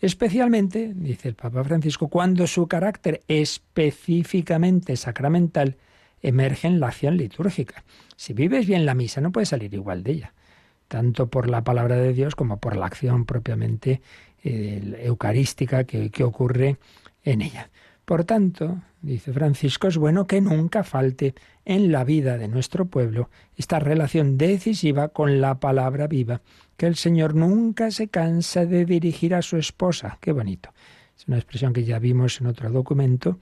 [0.00, 5.76] Especialmente, dice el Papa Francisco, cuando su carácter específicamente sacramental
[6.22, 7.84] emerge en la acción litúrgica.
[8.16, 10.34] Si vives bien la misa, no puedes salir igual de ella,
[10.88, 14.00] tanto por la palabra de Dios como por la acción propiamente
[14.42, 16.78] eh, eucarística que, que ocurre
[17.22, 17.70] en ella.
[18.04, 21.34] Por tanto, dice Francisco, es bueno que nunca falte
[21.66, 26.40] en la vida de nuestro pueblo esta relación decisiva con la palabra viva,
[26.78, 30.16] que el Señor nunca se cansa de dirigir a su esposa.
[30.22, 30.70] Qué bonito.
[31.18, 33.38] Es una expresión que ya vimos en otro documento,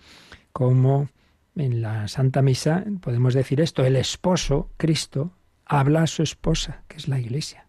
[0.52, 1.10] como
[1.54, 5.30] en la Santa Misa podemos decir esto, el esposo, Cristo,
[5.66, 7.66] habla a su esposa, que es la Iglesia.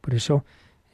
[0.00, 0.44] Por eso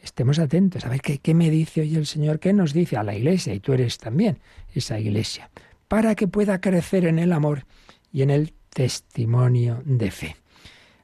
[0.02, 3.02] estemos atentos a ver qué, qué me dice hoy el Señor, qué nos dice a
[3.02, 4.38] la Iglesia, y tú eres también
[4.74, 5.50] esa Iglesia,
[5.88, 7.64] para que pueda crecer en el amor
[8.12, 10.36] y en el testimonio de fe.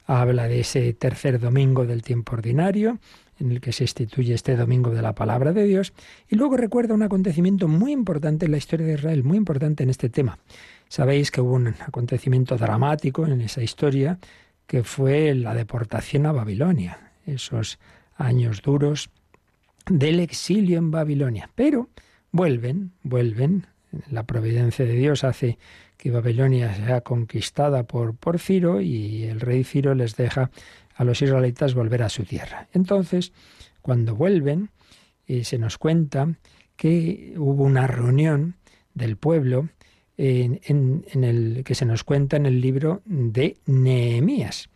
[0.06, 2.98] Habla de ese tercer domingo del tiempo ordinario,
[3.38, 5.92] en el que se instituye este domingo de la palabra de Dios,
[6.28, 9.90] y luego recuerda un acontecimiento muy importante en la historia de Israel, muy importante en
[9.90, 10.38] este tema.
[10.88, 14.18] Sabéis que hubo un acontecimiento dramático en esa historia,
[14.66, 17.78] que fue la deportación a Babilonia, esos
[18.16, 19.10] años duros
[19.88, 21.50] del exilio en Babilonia.
[21.54, 21.90] Pero
[22.32, 23.66] vuelven, vuelven,
[24.10, 25.58] la providencia de Dios hace
[25.96, 30.50] que Babilonia sea conquistada por, por Ciro y el rey Ciro les deja
[30.94, 32.68] a los israelitas volver a su tierra.
[32.72, 33.32] Entonces,
[33.80, 34.70] cuando vuelven,
[35.26, 36.34] eh, se nos cuenta
[36.76, 38.56] que hubo una reunión
[38.94, 39.68] del pueblo
[40.16, 44.68] en, el que se nos cuenta en el libro de Nehemías.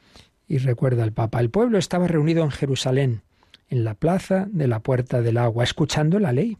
[0.47, 3.23] Y recuerda el Papa, el pueblo estaba reunido en Jerusalén,
[3.69, 6.59] en la plaza de la Puerta del Agua, escuchando la ley.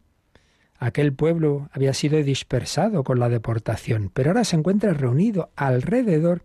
[0.79, 6.43] Aquel pueblo había sido dispersado con la deportación, pero ahora se encuentra reunido alrededor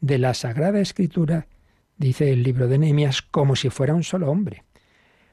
[0.00, 1.46] de la Sagrada Escritura,
[1.96, 4.64] dice el libro de Nehemías, como si fuera un solo hombre.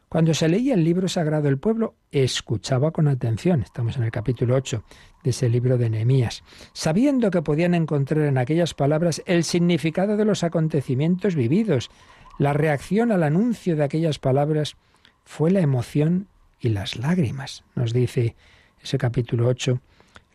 [0.09, 3.61] Cuando se leía el libro sagrado, el pueblo escuchaba con atención.
[3.61, 4.83] Estamos en el capítulo 8
[5.23, 6.43] de ese libro de Nehemías,
[6.73, 11.91] sabiendo que podían encontrar en aquellas palabras el significado de los acontecimientos vividos.
[12.39, 14.77] La reacción al anuncio de aquellas palabras
[15.25, 16.27] fue la emoción
[16.59, 17.63] y las lágrimas.
[17.75, 18.35] Nos dice
[18.81, 19.79] ese capítulo 8,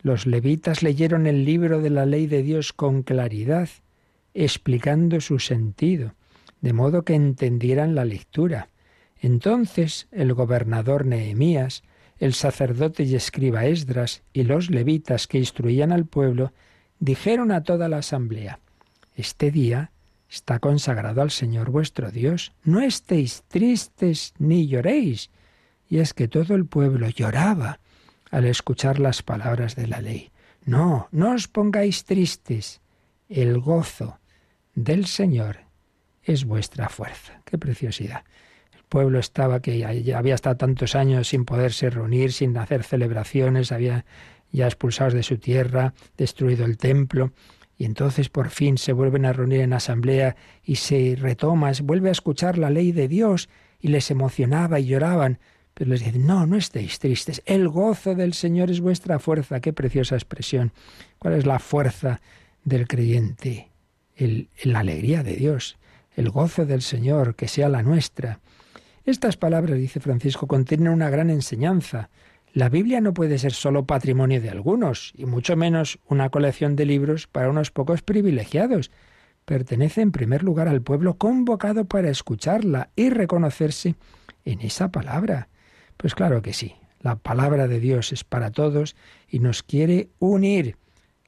[0.03, 3.69] los levitas leyeron el libro de la ley de Dios con claridad,
[4.35, 6.15] explicando su sentido,
[6.61, 8.69] de modo que entendieran la lectura.
[9.25, 11.83] Entonces el gobernador Nehemías,
[12.19, 16.53] el sacerdote y escriba Esdras y los levitas que instruían al pueblo
[16.99, 18.61] dijeron a toda la asamblea,
[19.17, 19.93] Este día
[20.29, 25.31] está consagrado al Señor vuestro Dios, no estéis tristes ni lloréis,
[25.89, 27.81] y es que todo el pueblo lloraba
[28.31, 30.33] al escuchar las palabras de la ley.
[30.67, 32.83] No, no os pongáis tristes.
[33.31, 34.19] El gozo
[34.75, 35.61] del Señor
[36.23, 37.41] es vuestra fuerza.
[37.47, 38.23] Qué preciosidad.
[38.95, 44.05] Pueblo estaba que había estado tantos años sin poderse reunir, sin hacer celebraciones, había
[44.53, 47.33] ya expulsados de su tierra, destruido el templo,
[47.77, 52.13] y entonces por fin se vuelven a reunir en asamblea y se retoma, vuelve a
[52.13, 53.49] escuchar la ley de Dios,
[53.81, 55.41] y les emocionaba y lloraban.
[55.75, 57.43] Pero les dice, no, no estéis tristes.
[57.47, 59.59] El gozo del Señor es vuestra fuerza.
[59.59, 60.71] Qué preciosa expresión.
[61.19, 62.21] ¿Cuál es la fuerza
[62.63, 63.73] del creyente?
[64.15, 65.79] El, la alegría de Dios,
[66.15, 68.39] el gozo del Señor, que sea la nuestra.
[69.05, 72.09] Estas palabras, dice Francisco, contienen una gran enseñanza.
[72.55, 76.87] La Biblia no puede ser solo patrimonio de algunos, y mucho menos una colección de
[76.87, 78.91] libros para unos pocos privilegiados.
[79.45, 83.97] Pertenece en primer lugar al pueblo convocado para escucharla y reconocerse
[84.47, 85.49] en esa palabra.
[85.99, 88.97] Pues claro que sí, la palabra de Dios es para todos
[89.29, 90.79] y nos quiere unir.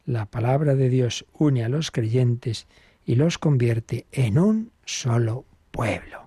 [0.06, 2.68] La palabra de Dios une a los creyentes
[3.04, 6.25] y los convierte en un solo pueblo.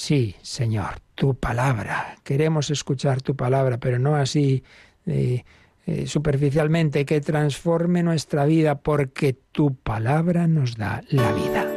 [0.00, 2.18] Sí, Señor, tu palabra.
[2.22, 4.62] Queremos escuchar tu palabra, pero no así
[5.06, 5.42] eh,
[5.86, 11.67] eh, superficialmente, que transforme nuestra vida, porque tu palabra nos da la vida.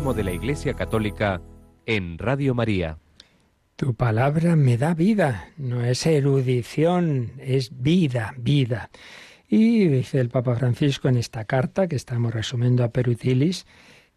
[0.00, 1.42] De la Iglesia Católica
[1.84, 2.98] en Radio María.
[3.76, 8.90] Tu palabra me da vida, no es erudición, es vida, vida.
[9.46, 13.66] Y dice el Papa Francisco en esta carta que estamos resumiendo a Perutilis,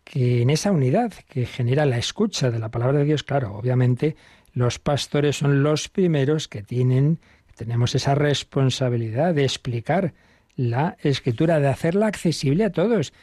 [0.05, 4.15] que en esa unidad que genera la escucha de la palabra de Dios, claro, obviamente
[4.53, 7.19] los pastores son los primeros que tienen,
[7.57, 10.13] tenemos esa responsabilidad de explicar
[10.55, 13.13] la escritura, de hacerla accesible a todos.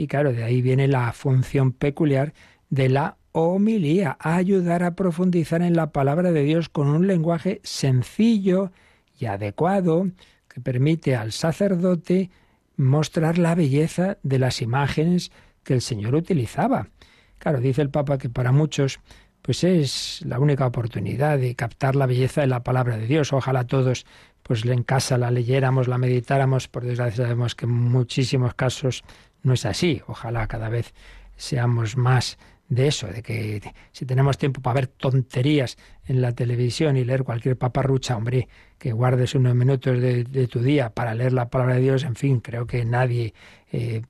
[0.00, 2.32] Y claro, de ahí viene la función peculiar
[2.70, 8.72] de la homilía, ayudar a profundizar en la palabra de Dios con un lenguaje sencillo
[9.18, 10.06] y adecuado
[10.48, 12.30] que permite al sacerdote
[12.78, 15.32] mostrar la belleza de las imágenes
[15.64, 16.88] que el Señor utilizaba.
[17.36, 19.00] Claro, dice el Papa que para muchos
[19.42, 23.34] pues es la única oportunidad de captar la belleza de la palabra de Dios.
[23.34, 24.06] Ojalá todos
[24.42, 29.04] pues en casa la leyéramos, la meditáramos, por desgracia sabemos que en muchísimos casos
[29.42, 30.02] no es así.
[30.06, 30.94] Ojalá cada vez
[31.36, 32.38] seamos más
[32.70, 33.60] de eso, de que
[33.90, 35.76] si tenemos tiempo para ver tonterías
[36.06, 40.90] en la televisión y leer cualquier paparrucha, hombre, que guardes unos minutos de, tu día
[40.90, 43.34] para leer la palabra de Dios, en fin, creo que nadie
[43.72, 44.02] eh,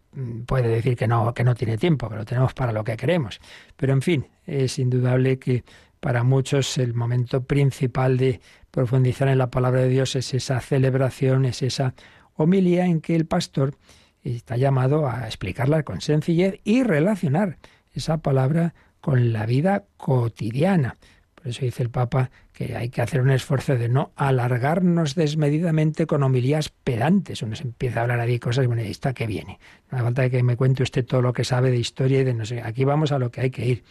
[0.46, 3.40] puede decir que no, que no tiene tiempo, que lo tenemos para lo que queremos.
[3.76, 5.64] Pero en fin, es indudable que
[6.00, 11.46] para muchos el momento principal de profundizar en la palabra de Dios es esa celebración,
[11.46, 11.94] es esa
[12.34, 13.74] homilía en que el pastor
[14.24, 17.58] está llamado a explicarla con sencillez y relacionar
[17.94, 20.96] esa palabra con la vida cotidiana.
[21.34, 26.06] Por eso dice el Papa que hay que hacer un esfuerzo de no alargarnos desmedidamente
[26.06, 27.40] con homilías pedantes.
[27.40, 29.58] Uno se empieza a hablar ahí cosas y bueno, ¿está qué viene?
[29.90, 32.34] No hace falta que me cuente usted todo lo que sabe de historia y de
[32.34, 32.60] no sé.
[32.60, 33.84] Aquí vamos a lo que hay que ir.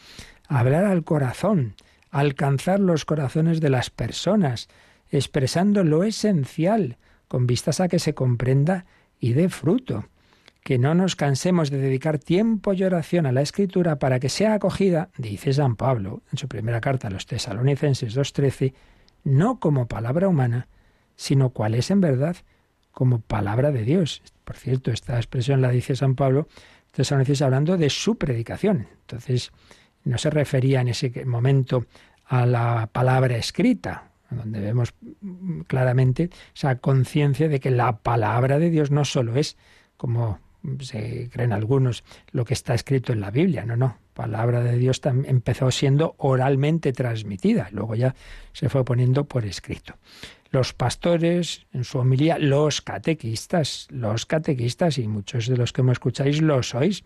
[0.48, 1.74] hablar al corazón,
[2.12, 4.70] alcanzar los corazones de las personas,
[5.10, 8.86] expresando lo esencial, con vistas a que se comprenda
[9.20, 10.06] y dé fruto
[10.70, 14.53] que no nos cansemos de dedicar tiempo y oración a la Escritura para que sea
[14.53, 18.76] acogida, dice San Pablo en su primera carta a los tesalonicenses 2.13,
[19.24, 20.67] no como palabra humana,
[21.15, 22.36] sino cual es en verdad
[22.91, 24.22] como palabra de Dios.
[24.43, 26.47] Por cierto, esta expresión la dice San Pablo,
[26.91, 28.89] tesalonicenses hablando de su predicación.
[29.01, 29.51] Entonces,
[30.03, 31.88] no se refería en ese momento
[32.26, 34.93] a la palabra escrita, donde vemos
[35.65, 39.57] claramente esa conciencia de que la palabra de Dios no solo es
[39.97, 40.38] como
[40.80, 43.66] se creen algunos, lo que está escrito en la Biblia.
[43.66, 43.97] No, no.
[44.14, 48.16] Palabra de Dios empezó siendo oralmente transmitida, luego ya
[48.51, 49.95] se fue poniendo por escrito.
[50.51, 55.93] Los pastores, en su homilía, los catequistas, los catequistas, y muchos de los que me
[55.93, 57.03] escucháis lo sois,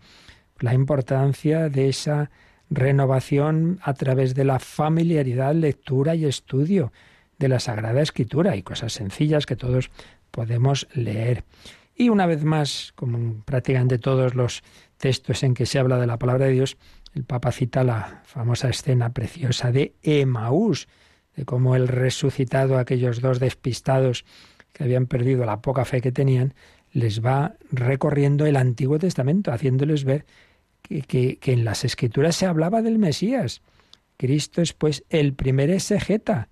[0.58, 2.30] la importancia de esa
[2.70, 6.92] renovación a través de la familiaridad, lectura y estudio
[7.38, 9.90] de la Sagrada Escritura y cosas sencillas que todos
[10.30, 11.44] podemos leer.
[11.94, 14.62] Y una vez más, como en prácticamente todos los
[14.98, 16.76] textos en que se habla de la palabra de Dios,
[17.14, 20.88] el Papa cita la famosa escena preciosa de Emaús,
[21.36, 24.24] de cómo el resucitado, aquellos dos despistados
[24.72, 26.54] que habían perdido la poca fe que tenían,
[26.90, 30.26] les va recorriendo el Antiguo Testamento, haciéndoles ver
[30.82, 33.62] que, que en las Escrituras se hablaba del Mesías.
[34.16, 36.48] Cristo es pues el primer exegeta.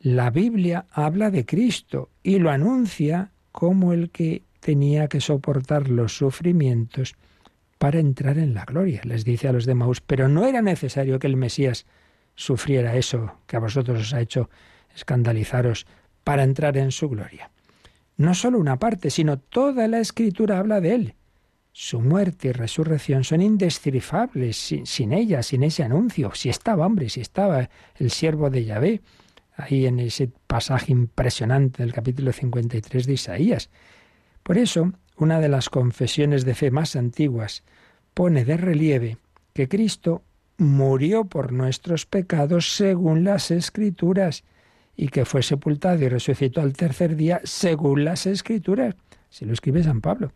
[0.00, 6.16] La Biblia habla de Cristo y lo anuncia como el que tenía que soportar los
[6.16, 7.14] sufrimientos
[7.78, 9.00] para entrar en la gloria.
[9.04, 11.86] Les dice a los de Maús, pero no era necesario que el Mesías
[12.34, 14.50] sufriera eso que a vosotros os ha hecho
[14.92, 15.86] escandalizaros
[16.24, 17.52] para entrar en su gloria.
[18.16, 21.14] No solo una parte, sino toda la escritura habla de él.
[21.70, 26.32] Su muerte y resurrección son indescifrables sin, sin, ella, sin ese anuncio.
[26.34, 29.00] Si estaba, hombre, si estaba el siervo de Yahvé,
[29.54, 33.70] ahí en ese pasaje impresionante del capítulo 53 de Isaías.
[34.46, 37.64] Por eso, una de las confesiones de fe más antiguas
[38.14, 39.18] pone de relieve
[39.52, 40.22] que Cristo
[40.56, 44.44] murió por nuestros pecados según las Escrituras
[44.94, 48.94] y que fue sepultado y resucitó al tercer día según las Escrituras.
[49.30, 50.30] Se lo escribe San Pablo,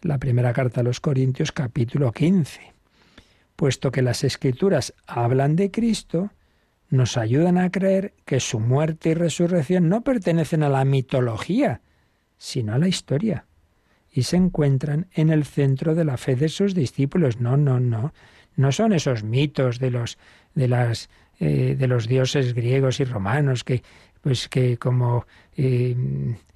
[0.00, 2.72] en la primera carta a los Corintios capítulo 15.
[3.56, 6.30] Puesto que las Escrituras hablan de Cristo,
[6.88, 11.80] nos ayudan a creer que su muerte y resurrección no pertenecen a la mitología,
[12.38, 13.45] sino a la historia
[14.16, 17.38] y se encuentran en el centro de la fe de sus discípulos.
[17.38, 18.14] No, no, no.
[18.56, 20.16] No son esos mitos de los
[20.54, 23.82] de las eh, de los dioses griegos y romanos que
[24.22, 25.26] pues que como
[25.58, 25.94] eh,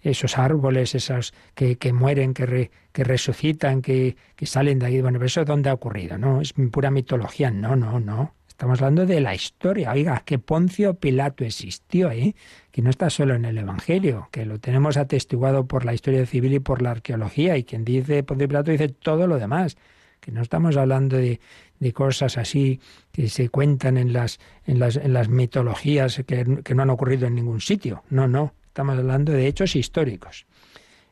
[0.00, 5.02] esos árboles, esos que, que mueren, que, resucitan, que, que, salen de ahí.
[5.02, 6.40] Bueno, pero eso dónde ha ocurrido, ¿no?
[6.40, 7.50] Es pura mitología.
[7.50, 8.34] No, no, no.
[8.48, 9.92] Estamos hablando de la historia.
[9.92, 12.34] Oiga, que Poncio Pilato existió, ¿eh?
[12.70, 16.54] Que no está solo en el Evangelio, que lo tenemos atestiguado por la historia civil
[16.54, 19.76] y por la arqueología, y quien dice Poncio Pilato dice todo lo demás,
[20.20, 21.40] que no estamos hablando de,
[21.78, 26.74] de cosas así que se cuentan en las, en las, en las mitologías que, que
[26.74, 28.04] no han ocurrido en ningún sitio.
[28.10, 30.46] No, no, estamos hablando de hechos históricos.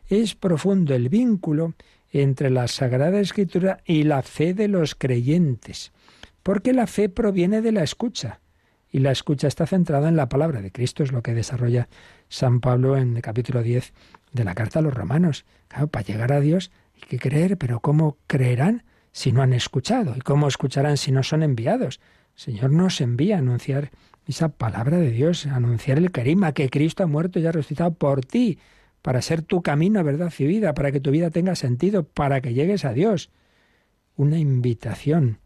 [0.08, 1.74] Es profundo el vínculo
[2.10, 5.92] entre la Sagrada Escritura y la fe de los creyentes,
[6.42, 8.40] porque la fe proviene de la escucha
[8.90, 11.88] y la escucha está centrada en la palabra de Cristo, es lo que desarrolla
[12.28, 13.92] San Pablo en el capítulo 10
[14.32, 15.44] de la carta a los romanos.
[15.68, 20.14] Claro, para llegar a Dios hay que creer, pero ¿cómo creerán si no han escuchado?
[20.16, 22.00] ¿Y cómo escucharán si no son enviados?
[22.34, 23.90] El Señor nos envía a anunciar
[24.26, 27.94] esa palabra de Dios, a anunciar el carima, que Cristo ha muerto y ha resucitado
[27.94, 28.58] por ti,
[29.02, 32.52] para ser tu camino, verdad y vida, para que tu vida tenga sentido, para que
[32.52, 33.30] llegues a Dios.
[34.16, 35.38] Una invitación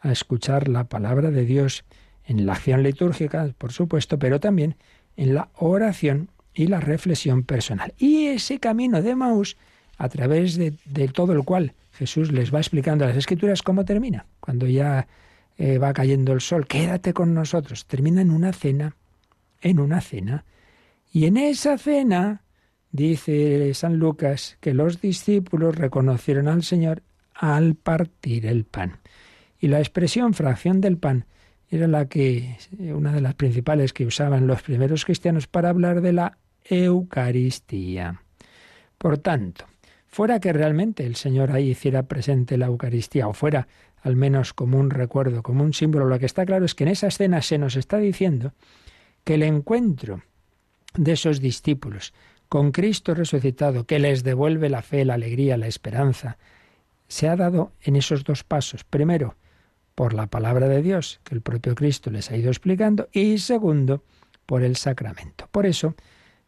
[0.00, 1.84] a escuchar la palabra de Dios
[2.26, 4.76] en la acción litúrgica, por supuesto, pero también
[5.16, 7.94] en la oración y la reflexión personal.
[7.98, 9.56] Y ese camino de Maús,
[9.98, 10.72] a través de,
[11.08, 14.26] todo el cual Jesús les va explicando las escrituras, ¿cómo termina?
[14.40, 15.06] Cuando ya
[15.58, 17.86] eh, va cayendo el sol, quédate con nosotros.
[17.86, 18.96] Termina en una cena,
[19.60, 20.44] en una cena.
[21.12, 22.42] Y en esa cena,
[22.90, 27.02] dice San Lucas, que los discípulos reconocieron al Señor
[27.34, 28.98] al partir el pan.
[29.58, 31.26] Y la expresión fracción del pan
[31.72, 36.12] era la que una de las principales que usaban los primeros cristianos para hablar de
[36.12, 38.22] la Eucaristía.
[38.98, 39.64] Por tanto,
[40.06, 43.68] fuera que realmente el Señor ahí hiciera presente la Eucaristía, o fuera
[44.02, 46.90] al menos como un recuerdo, como un símbolo, lo que está claro es que en
[46.90, 48.52] esa escena se nos está diciendo
[49.24, 50.22] que el encuentro
[50.94, 52.12] de esos discípulos
[52.50, 56.36] con Cristo resucitado, que les devuelve la fe, la alegría, la esperanza,
[57.08, 58.84] se ha dado en esos dos pasos.
[58.84, 59.36] Primero,
[59.94, 64.02] por la palabra de Dios, que el propio Cristo les ha ido explicando, y segundo,
[64.46, 65.48] por el sacramento.
[65.50, 65.94] Por eso,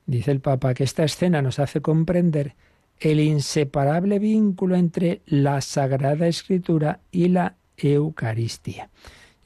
[0.07, 2.55] dice el Papa, que esta escena nos hace comprender
[3.01, 8.91] el inseparable vínculo entre la Sagrada Escritura y la Eucaristía.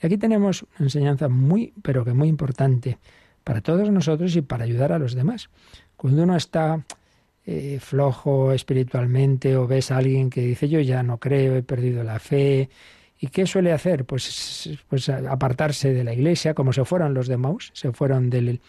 [0.01, 2.99] Y aquí tenemos una enseñanza muy, pero que muy importante
[3.43, 5.49] para todos nosotros y para ayudar a los demás.
[5.97, 6.85] Cuando uno está
[7.47, 12.05] eh, flojo espiritualmente o ves a alguien que dice yo ya no creo, he perdido
[12.05, 12.69] la fe,
[13.21, 14.05] ¿Y qué suele hacer?
[14.05, 17.39] Pues, pues apartarse de la iglesia, como se fueron los de
[17.73, 18.61] se fueron del,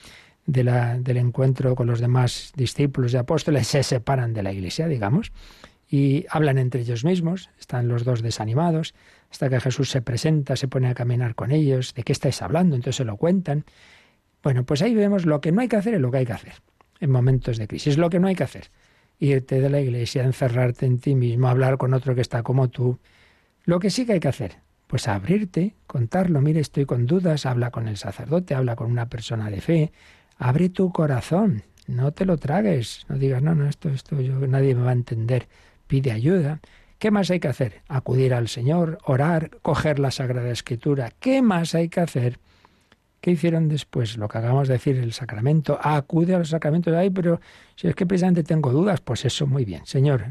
[0.45, 5.31] del encuentro con los demás discípulos y apóstoles, se separan de la iglesia, digamos,
[5.87, 8.95] y hablan entre ellos mismos, están los dos desanimados,
[9.31, 12.75] hasta que Jesús se presenta, se pone a caminar con ellos, ¿de qué estáis hablando?
[12.75, 13.65] Entonces se lo cuentan.
[14.41, 16.33] Bueno, pues ahí vemos lo que no hay que hacer y lo que hay que
[16.33, 16.53] hacer
[16.99, 18.71] en momentos de crisis, lo que no hay que hacer.
[19.19, 22.99] Irte de la iglesia, encerrarte en ti mismo, hablar con otro que está como tú,
[23.65, 24.57] lo que sí que hay que hacer,
[24.87, 29.49] pues abrirte, contarlo, mire, estoy con dudas, habla con el sacerdote, habla con una persona
[29.49, 29.91] de fe,
[30.37, 34.75] abre tu corazón, no te lo tragues, no digas, no, no, esto, esto, yo, nadie
[34.75, 35.47] me va a entender,
[35.87, 36.59] pide ayuda.
[36.97, 37.81] ¿Qué más hay que hacer?
[37.87, 41.11] Acudir al Señor, orar, coger la Sagrada Escritura.
[41.19, 42.39] ¿Qué más hay que hacer?
[43.21, 44.17] ¿Qué hicieron después?
[44.17, 45.79] Lo que acabamos de decir, el sacramento.
[45.81, 46.93] acude a los sacramentos.
[46.93, 47.39] Ay, pero
[47.75, 49.85] si es que precisamente tengo dudas, pues eso, muy bien.
[49.85, 50.25] Señor,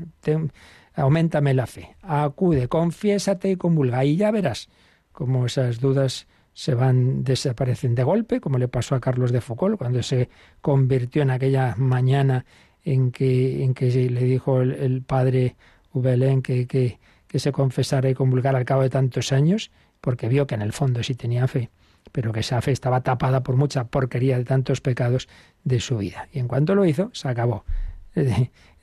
[0.98, 4.68] aumentame la fe, acude, confiésate y comulga, y ya verás
[5.12, 9.78] cómo esas dudas se van, desaparecen de golpe, como le pasó a Carlos de Foucault
[9.78, 10.28] cuando se
[10.60, 12.44] convirtió en aquella mañana
[12.84, 15.56] en que, en que le dijo el, padre
[15.92, 19.70] Ubelén que, que, que se confesara y comulgara al cabo de tantos años,
[20.00, 21.70] porque vio que en el fondo sí tenía fe,
[22.10, 25.28] pero que esa fe estaba tapada por mucha porquería de tantos pecados
[25.62, 26.28] de su vida.
[26.32, 27.64] Y en cuanto lo hizo, se acabó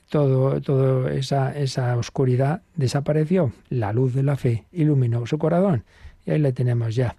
[0.08, 5.84] todo, todo esa, esa oscuridad desapareció, la luz de la fe iluminó su corazón
[6.24, 7.16] y ahí le tenemos ya,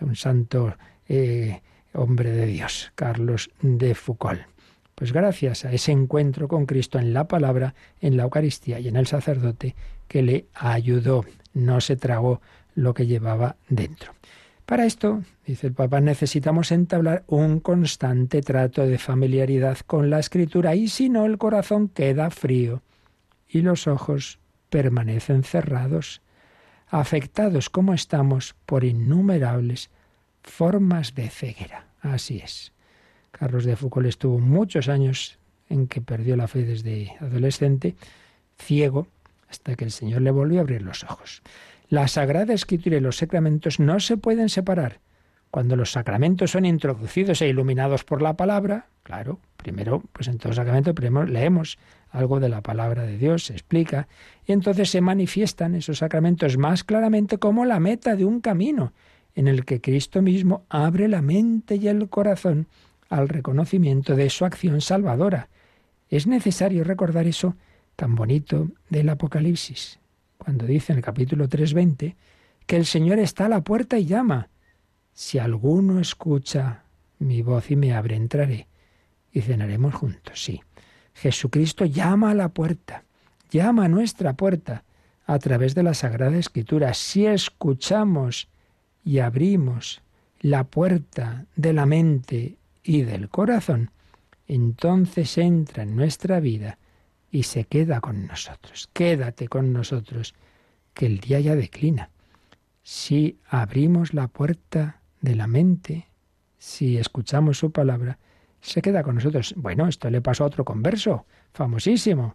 [0.00, 0.74] un santo
[1.08, 1.60] eh,
[1.94, 4.40] hombre de Dios, Carlos de Foucault.
[4.94, 8.96] Pues gracias a ese encuentro con Cristo en la palabra, en la Eucaristía y en
[8.96, 9.76] el sacerdote
[10.08, 11.24] que le ayudó,
[11.54, 12.40] no se tragó
[12.74, 14.12] lo que llevaba dentro.
[14.68, 20.74] Para esto, dice el Papa, necesitamos entablar un constante trato de familiaridad con la escritura
[20.74, 22.82] y si no el corazón queda frío
[23.48, 26.20] y los ojos permanecen cerrados,
[26.86, 29.88] afectados como estamos por innumerables
[30.42, 31.86] formas de ceguera.
[32.02, 32.74] Así es.
[33.30, 35.38] Carlos de Foucault estuvo muchos años
[35.70, 37.96] en que perdió la fe desde adolescente,
[38.58, 39.06] ciego,
[39.48, 41.40] hasta que el Señor le volvió a abrir los ojos.
[41.90, 45.00] La Sagrada Escritura y los sacramentos no se pueden separar.
[45.50, 50.52] Cuando los sacramentos son introducidos e iluminados por la palabra, claro, primero, pues en todo
[50.52, 51.78] sacramento primero leemos
[52.10, 54.06] algo de la palabra de Dios, se explica,
[54.46, 58.92] y entonces se manifiestan esos sacramentos más claramente como la meta de un camino
[59.34, 62.66] en el que Cristo mismo abre la mente y el corazón
[63.08, 65.48] al reconocimiento de su acción salvadora.
[66.10, 67.56] Es necesario recordar eso
[67.96, 70.00] tan bonito del Apocalipsis
[70.38, 72.14] cuando dice en el capítulo 3.20
[72.66, 74.48] que el Señor está a la puerta y llama.
[75.12, 76.84] Si alguno escucha
[77.18, 78.68] mi voz y me abre, entraré
[79.32, 80.42] y cenaremos juntos.
[80.42, 80.62] Sí,
[81.14, 83.04] Jesucristo llama a la puerta,
[83.50, 84.84] llama a nuestra puerta
[85.26, 86.94] a través de la Sagrada Escritura.
[86.94, 88.48] Si escuchamos
[89.04, 90.00] y abrimos
[90.40, 93.90] la puerta de la mente y del corazón,
[94.46, 96.78] entonces entra en nuestra vida
[97.30, 98.88] y se queda con nosotros.
[98.92, 100.34] Quédate con nosotros,
[100.94, 102.10] que el día ya declina.
[102.82, 106.08] Si abrimos la puerta de la mente,
[106.58, 108.18] si escuchamos su palabra,
[108.60, 109.54] se queda con nosotros.
[109.56, 112.34] Bueno, esto le pasó a otro converso, famosísimo.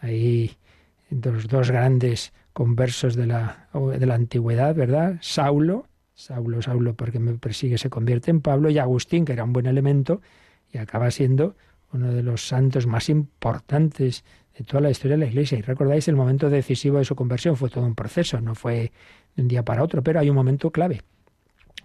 [0.00, 0.56] Ahí
[1.10, 3.68] los dos grandes conversos de la,
[3.98, 5.16] de la antigüedad, ¿verdad?
[5.20, 9.52] Saulo, Saulo, Saulo, porque me persigue, se convierte en Pablo, y Agustín, que era un
[9.52, 10.20] buen elemento,
[10.72, 11.56] y acaba siendo
[11.94, 14.24] uno de los santos más importantes
[14.58, 15.58] de toda la historia de la Iglesia.
[15.58, 18.92] Y recordáis, el momento decisivo de su conversión fue todo un proceso, no fue
[19.34, 21.02] de un día para otro, pero hay un momento clave.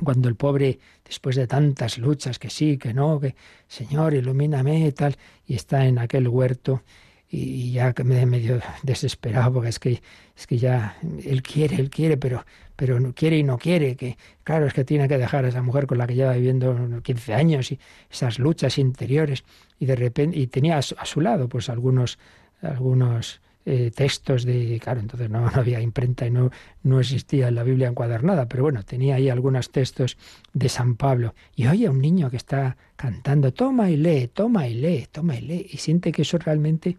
[0.04, 3.36] Cuando el pobre, después de tantas luchas, que sí, que no, que
[3.68, 6.84] Señor, ilumíname, tal, y está en aquel huerto
[7.32, 10.02] y ya que me medio desesperado porque es que
[10.36, 14.18] es que ya él quiere, él quiere, pero pero no quiere y no quiere, que
[14.44, 17.34] claro, es que tiene que dejar a esa mujer con la que lleva viviendo 15
[17.34, 19.44] años y esas luchas interiores
[19.80, 22.18] y de repente y tenía a su, lado pues algunos
[22.62, 26.50] algunos eh, textos de claro entonces no, había imprenta y no
[26.84, 30.18] no existía la Biblia encuadernada pero bueno tenía ahí algunos textos
[30.54, 31.36] de San Pablo.
[31.56, 35.42] Y oye un niño que está cantando toma y lee toma y lee toma y
[35.42, 36.98] lee y siente que eso realmente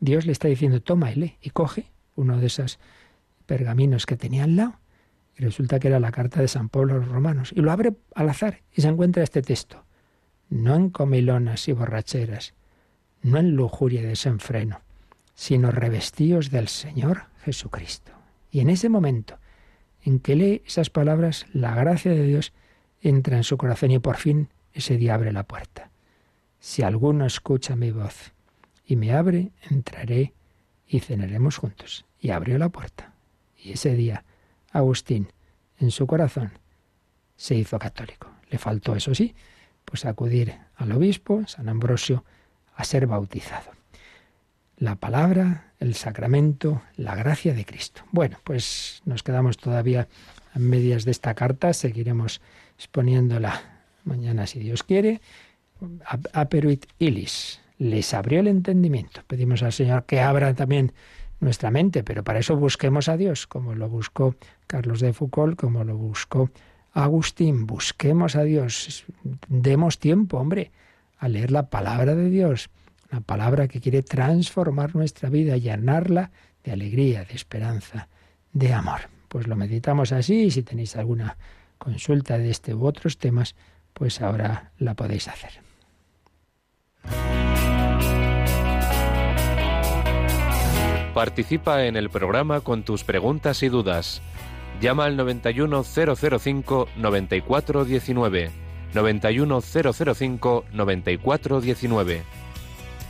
[0.00, 2.78] Dios le está diciendo toma y lee y coge uno de esos
[3.46, 4.80] pergaminos que tenía al lado
[5.36, 7.94] y resulta que era la carta de San Pablo a los romanos y lo abre
[8.14, 9.84] al azar y se encuentra este texto
[10.48, 12.54] no en comilonas y borracheras
[13.22, 14.83] no en lujuria y desenfreno
[15.34, 18.12] sino revestíos del Señor Jesucristo.
[18.50, 19.38] Y en ese momento
[20.02, 22.52] en que lee esas palabras, la gracia de Dios
[23.00, 25.90] entra en su corazón y por fin ese día abre la puerta.
[26.60, 28.32] Si alguno escucha mi voz
[28.86, 30.34] y me abre, entraré
[30.86, 32.04] y cenaremos juntos.
[32.20, 33.12] Y abrió la puerta.
[33.56, 34.24] Y ese día,
[34.70, 35.28] Agustín,
[35.78, 36.52] en su corazón,
[37.36, 38.30] se hizo católico.
[38.50, 39.34] Le faltó, eso sí,
[39.84, 42.24] pues acudir al obispo, San Ambrosio,
[42.74, 43.83] a ser bautizado
[44.76, 48.02] la palabra, el sacramento, la gracia de Cristo.
[48.10, 50.08] Bueno, pues nos quedamos todavía
[50.54, 52.40] en medias de esta carta, seguiremos
[52.76, 53.62] exponiéndola
[54.04, 55.20] mañana si Dios quiere.
[56.32, 59.22] Aperuit ilis, les abrió el entendimiento.
[59.26, 60.92] Pedimos al Señor que abra también
[61.40, 65.84] nuestra mente, pero para eso busquemos a Dios, como lo buscó Carlos de Foucault, como
[65.84, 66.50] lo buscó
[66.92, 67.66] Agustín.
[67.66, 69.04] Busquemos a Dios,
[69.48, 70.70] demos tiempo, hombre,
[71.18, 72.70] a leer la palabra de Dios
[73.14, 76.32] una palabra que quiere transformar nuestra vida, llenarla
[76.64, 78.08] de alegría, de esperanza,
[78.52, 79.02] de amor.
[79.28, 81.36] Pues lo meditamos así y si tenéis alguna
[81.78, 83.54] consulta de este u otros temas,
[83.92, 85.62] pues ahora la podéis hacer.
[91.14, 94.22] Participa en el programa con tus preguntas y dudas.
[94.80, 98.50] Llama al 91005 9419.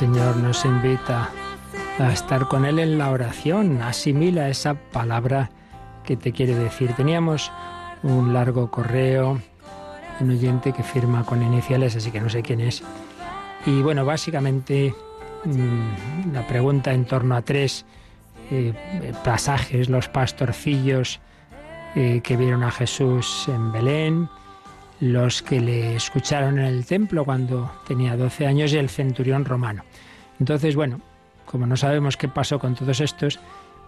[0.00, 1.28] Señor nos invita
[1.98, 3.82] a estar con Él en la oración.
[3.82, 5.50] Asimila esa palabra
[6.04, 6.94] que te quiere decir.
[6.94, 7.52] Teníamos
[8.02, 9.42] un largo correo,
[10.20, 12.82] un oyente que firma con iniciales, así que no sé quién es.
[13.66, 14.94] Y bueno, básicamente
[15.44, 17.84] mm, la pregunta en torno a tres
[18.50, 18.72] eh,
[19.22, 21.20] pasajes, los pastorcillos
[21.94, 24.30] eh, que vieron a Jesús en Belén,
[25.00, 29.84] los que le escucharon en el templo cuando tenía 12 años y el centurión romano.
[30.38, 31.00] Entonces, bueno,
[31.46, 33.40] como no sabemos qué pasó con todos estos,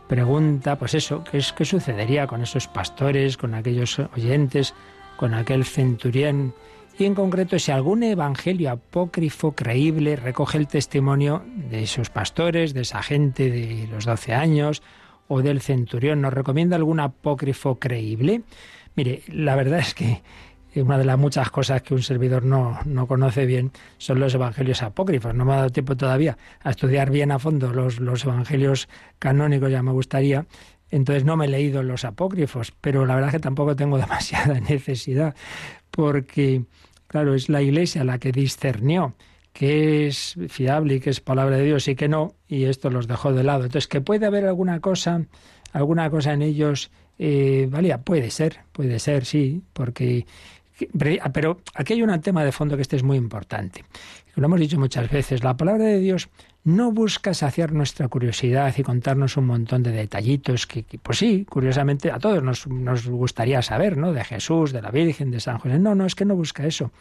[0.09, 4.75] pregunta, pues eso, ¿qué, es, qué sucedería con esos pastores, con aquellos oyentes,
[5.17, 6.55] con aquel centurión?
[6.99, 12.83] Y en concreto, si algún evangelio apócrifo creíble recoge el testimonio de esos pastores, de
[12.83, 14.83] esa gente de los 12 años
[15.29, 18.43] o del centurión, ¿nos recomienda algún apócrifo creíble?
[18.95, 20.21] Mire, la verdad es que
[20.81, 24.83] una de las muchas cosas que un servidor no, no, conoce bien son los evangelios
[24.83, 25.35] apócrifos.
[25.35, 29.71] No me ha dado tiempo todavía a estudiar bien a fondo los, los evangelios canónicos,
[29.71, 30.47] ya me gustaría.
[30.91, 34.61] Entonces no me he leído los apócrifos, pero la verdad es que tampoco tengo demasiada
[34.61, 35.35] necesidad,
[35.91, 36.65] porque,
[37.07, 39.15] claro, es la Iglesia la que discernió
[39.53, 43.07] que es fiable y que es palabra de Dios y que no, y esto los
[43.07, 43.65] dejó de lado.
[43.65, 45.27] Entonces, que puede haber alguna cosa,
[45.73, 50.27] alguna cosa en ellos, eh, valía, puede ser, puede ser, sí, porque
[51.33, 53.85] pero aquí hay un tema de fondo que este es muy importante.
[54.35, 56.29] Lo hemos dicho muchas veces, la palabra de Dios
[56.65, 62.11] no busca saciar nuestra curiosidad y contarnos un montón de detallitos que, pues sí, curiosamente
[62.11, 64.13] a todos nos, nos, gustaría saber, ¿no?
[64.13, 65.79] De Jesús, de la Virgen, de San José.
[65.79, 66.93] No, no, es que no busca eso.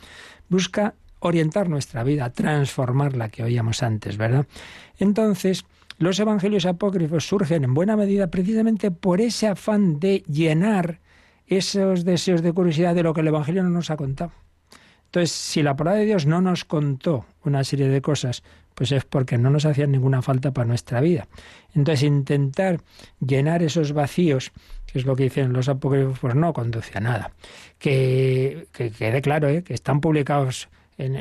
[0.49, 4.47] Busca orientar nuestra vida, transformar la que oíamos antes, ¿verdad?
[4.97, 5.65] Entonces,
[5.99, 10.99] los evangelios apócrifos surgen en buena medida precisamente por ese afán de llenar
[11.51, 14.31] esos deseos de curiosidad de lo que el Evangelio no nos ha contado.
[15.05, 18.43] Entonces, si la palabra de Dios no nos contó una serie de cosas,
[18.73, 21.27] pues es porque no nos hacían ninguna falta para nuestra vida.
[21.75, 22.79] Entonces, intentar
[23.19, 24.53] llenar esos vacíos,
[24.85, 27.31] que es lo que dicen los apócrifos, pues no conduce a nada.
[27.77, 29.63] Que, quede claro, ¿eh?
[29.63, 30.69] que están publicados,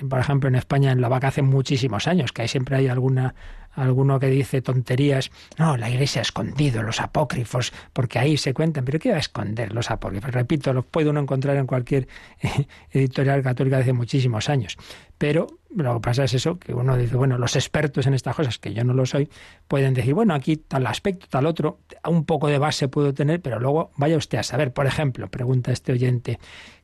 [0.08, 3.34] por ejemplo, en España en la vaca hace muchísimos años, que ahí siempre hay alguna
[3.72, 8.84] alguno que dice tonterías, no, la iglesia ha escondido los apócrifos, porque ahí se cuentan,
[8.84, 10.32] pero ¿qué va a esconder los apócrifos?
[10.32, 12.08] Repito, los puede uno encontrar en cualquier
[12.90, 14.76] editorial católica de hace muchísimos años.
[15.18, 18.58] Pero lo que pasa es eso, que uno dice, bueno, los expertos en estas cosas,
[18.58, 19.28] que yo no lo soy,
[19.68, 23.60] pueden decir, bueno, aquí tal aspecto, tal otro, un poco de base puedo tener, pero
[23.60, 24.72] luego vaya usted a saber.
[24.72, 26.40] Por ejemplo, pregunta este oyente,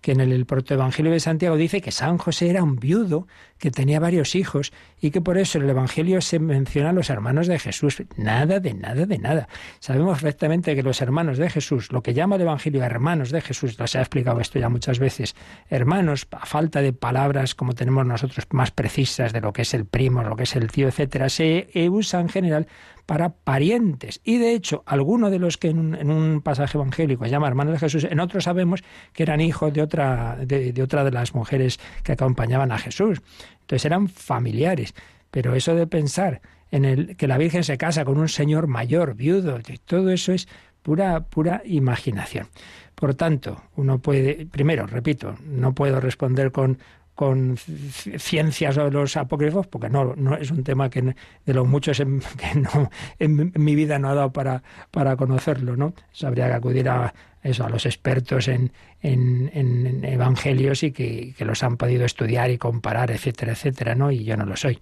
[0.07, 3.27] que en el, protoevangelio de Santiago dice que San José era un viudo,
[3.59, 7.11] que tenía varios hijos, y que por eso en el Evangelio se menciona a los
[7.11, 8.05] hermanos de Jesús.
[8.17, 9.49] Nada de nada de nada.
[9.81, 13.81] Sabemos perfectamente que los hermanos de Jesús, lo que llama el Evangelio hermanos de Jesús,
[13.81, 15.35] lo se ha explicado esto ya muchas veces,
[15.71, 19.87] hermanos, a falta de palabras como tenemos nosotros, más precisas de lo que es el
[19.87, 22.69] primo, lo que es el tío, etcétera, se usa en general
[23.07, 24.21] para parientes.
[24.25, 28.05] Y de hecho, algunos de los que en un, pasaje evangélico llama hermanos de Jesús,
[28.05, 28.83] en otros sabemos
[29.13, 33.23] que eran hijos de otra de, de otra de las mujeres que acompañaban a Jesús.
[33.61, 34.95] Entonces eran familiares.
[35.31, 36.41] Pero eso de pensar
[36.71, 40.49] en el que la Virgen se casa con un señor mayor, viudo, todo eso es
[40.83, 42.49] pura, pura imaginación.
[42.95, 46.79] Por tanto, uno puede, primero, repito, no puedo responder con
[47.17, 51.99] con ciencias o los apócrifos, porque no, no es un tema que de los muchos
[51.99, 55.95] en, que no, en, mi vida no ha dado para, para conocerlo, ¿no?
[56.23, 61.63] habría que acudir a eso, a los expertos en, en, evangelios y que, que, los
[61.63, 64.11] han podido estudiar y comparar, etcétera, etcétera, ¿no?
[64.11, 64.79] Y yo no lo soy.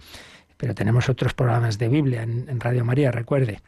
[0.56, 3.60] Pero tenemos otros programas de Biblia en Radio María, recuerde.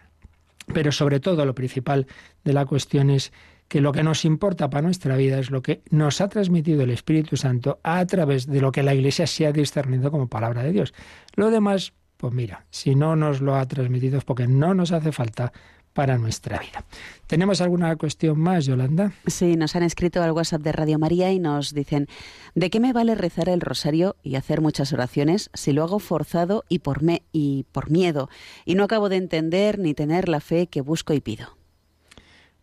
[0.73, 2.07] Pero sobre todo lo principal
[2.43, 3.33] de la cuestión es
[3.69, 6.91] que lo que nos importa para nuestra vida es lo que nos ha transmitido el
[6.91, 10.73] Espíritu Santo a través de lo que la Iglesia se ha discernido como palabra de
[10.73, 10.95] Dios.
[11.35, 15.13] Lo demás, pues mira, si no nos lo ha transmitido es porque no nos hace
[15.13, 15.53] falta
[15.97, 16.85] para nuestra vida.
[17.27, 19.13] ¿Tenemos alguna cuestión más, Yolanda?
[19.27, 22.07] Sí, nos han escrito al WhatsApp de Radio María y nos dicen,
[22.55, 26.65] ¿de qué me vale rezar el rosario y hacer muchas oraciones si lo hago forzado
[26.69, 28.29] y por, me y por miedo
[28.67, 31.57] y no acabo de entender ni tener la fe que busco y pido?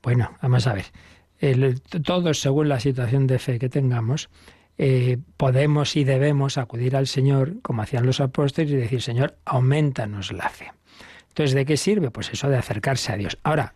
[0.04, 0.86] Bueno, vamos a ver.
[2.04, 4.30] Todos, según la situación de fe que tengamos,
[4.78, 10.32] eh, podemos y debemos acudir al Señor, como hacían los apóstoles, y decir, Señor, aumentanos
[10.34, 10.72] la fe.
[11.30, 12.12] Entonces, ¿de qué sirve?
[12.12, 13.38] Pues eso de acercarse a Dios.
[13.44, 13.74] Ahora,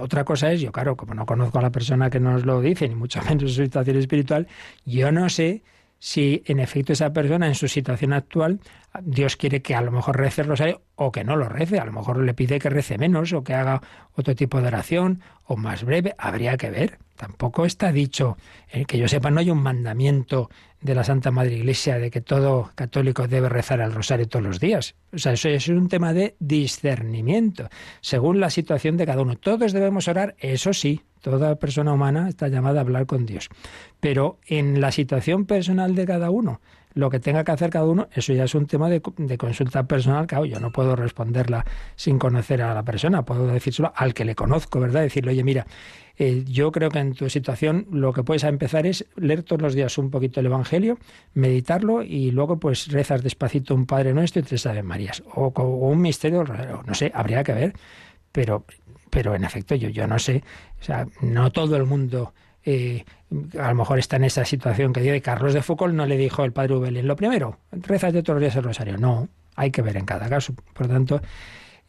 [0.00, 2.88] otra cosa es, yo claro, como no conozco a la persona que nos lo dice,
[2.88, 4.48] ni mucho menos su situación espiritual,
[4.84, 5.62] yo no sé
[6.00, 8.60] si en efecto esa persona en su situación actual
[9.02, 11.84] Dios quiere que a lo mejor rece el rosario o que no lo rece, a
[11.84, 13.80] lo mejor le pide que rece menos o que haga
[14.14, 16.98] otro tipo de oración o más breve, habría que ver.
[17.16, 18.36] Tampoco está dicho,
[18.70, 22.20] eh, que yo sepa, no hay un mandamiento de la Santa Madre Iglesia de que
[22.20, 24.94] todo católico debe rezar el rosario todos los días.
[25.12, 27.68] O sea, eso es un tema de discernimiento,
[28.00, 29.36] según la situación de cada uno.
[29.36, 33.48] Todos debemos orar, eso sí, toda persona humana está llamada a hablar con Dios.
[34.00, 36.60] Pero en la situación personal de cada uno,
[36.98, 40.26] lo que tenga que hacer cada uno, eso ya es un tema de, consulta personal,
[40.26, 44.34] claro, yo no puedo responderla sin conocer a la persona, puedo decírselo al que le
[44.34, 45.02] conozco, ¿verdad?
[45.02, 45.64] Decirle, oye, mira,
[46.16, 49.74] eh, yo creo que en tu situación lo que puedes empezar es leer todos los
[49.74, 50.98] días un poquito el Evangelio,
[51.34, 55.22] meditarlo y luego pues rezas despacito un Padre Nuestro y tres Ave Marías.
[55.36, 57.74] O, o un misterio, no sé, habría que ver,
[58.32, 58.64] pero,
[59.08, 60.42] pero en efecto yo, yo no sé,
[60.80, 62.34] o sea, no todo el mundo...
[62.64, 63.04] Eh,
[63.58, 66.44] a lo mejor está en esa situación que de Carlos de Foucault no le dijo
[66.44, 68.98] el padre Ubelín, lo primero, rezas de todos los días el rosario.
[68.98, 70.54] No, hay que ver en cada caso.
[70.74, 71.20] Por tanto,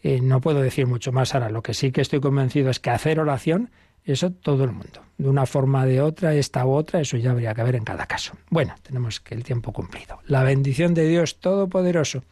[0.02, 1.50] eh, no puedo decir mucho más ahora.
[1.50, 3.72] Lo que sí que estoy convencido es que hacer oración,
[4.06, 5.02] eso todo el mundo.
[5.18, 8.06] De una forma de otra, esta u otra, eso ya habría que ver en cada
[8.06, 8.34] caso.
[8.50, 10.20] Bueno, tenemos que el tiempo cumplido.
[10.26, 12.24] La bendición de Dios Todopoderoso,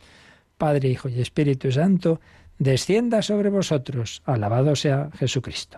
[0.58, 2.20] Padre, Hijo y Espíritu Santo,
[2.58, 4.22] descienda sobre vosotros.
[4.26, 5.78] Alabado sea Jesucristo.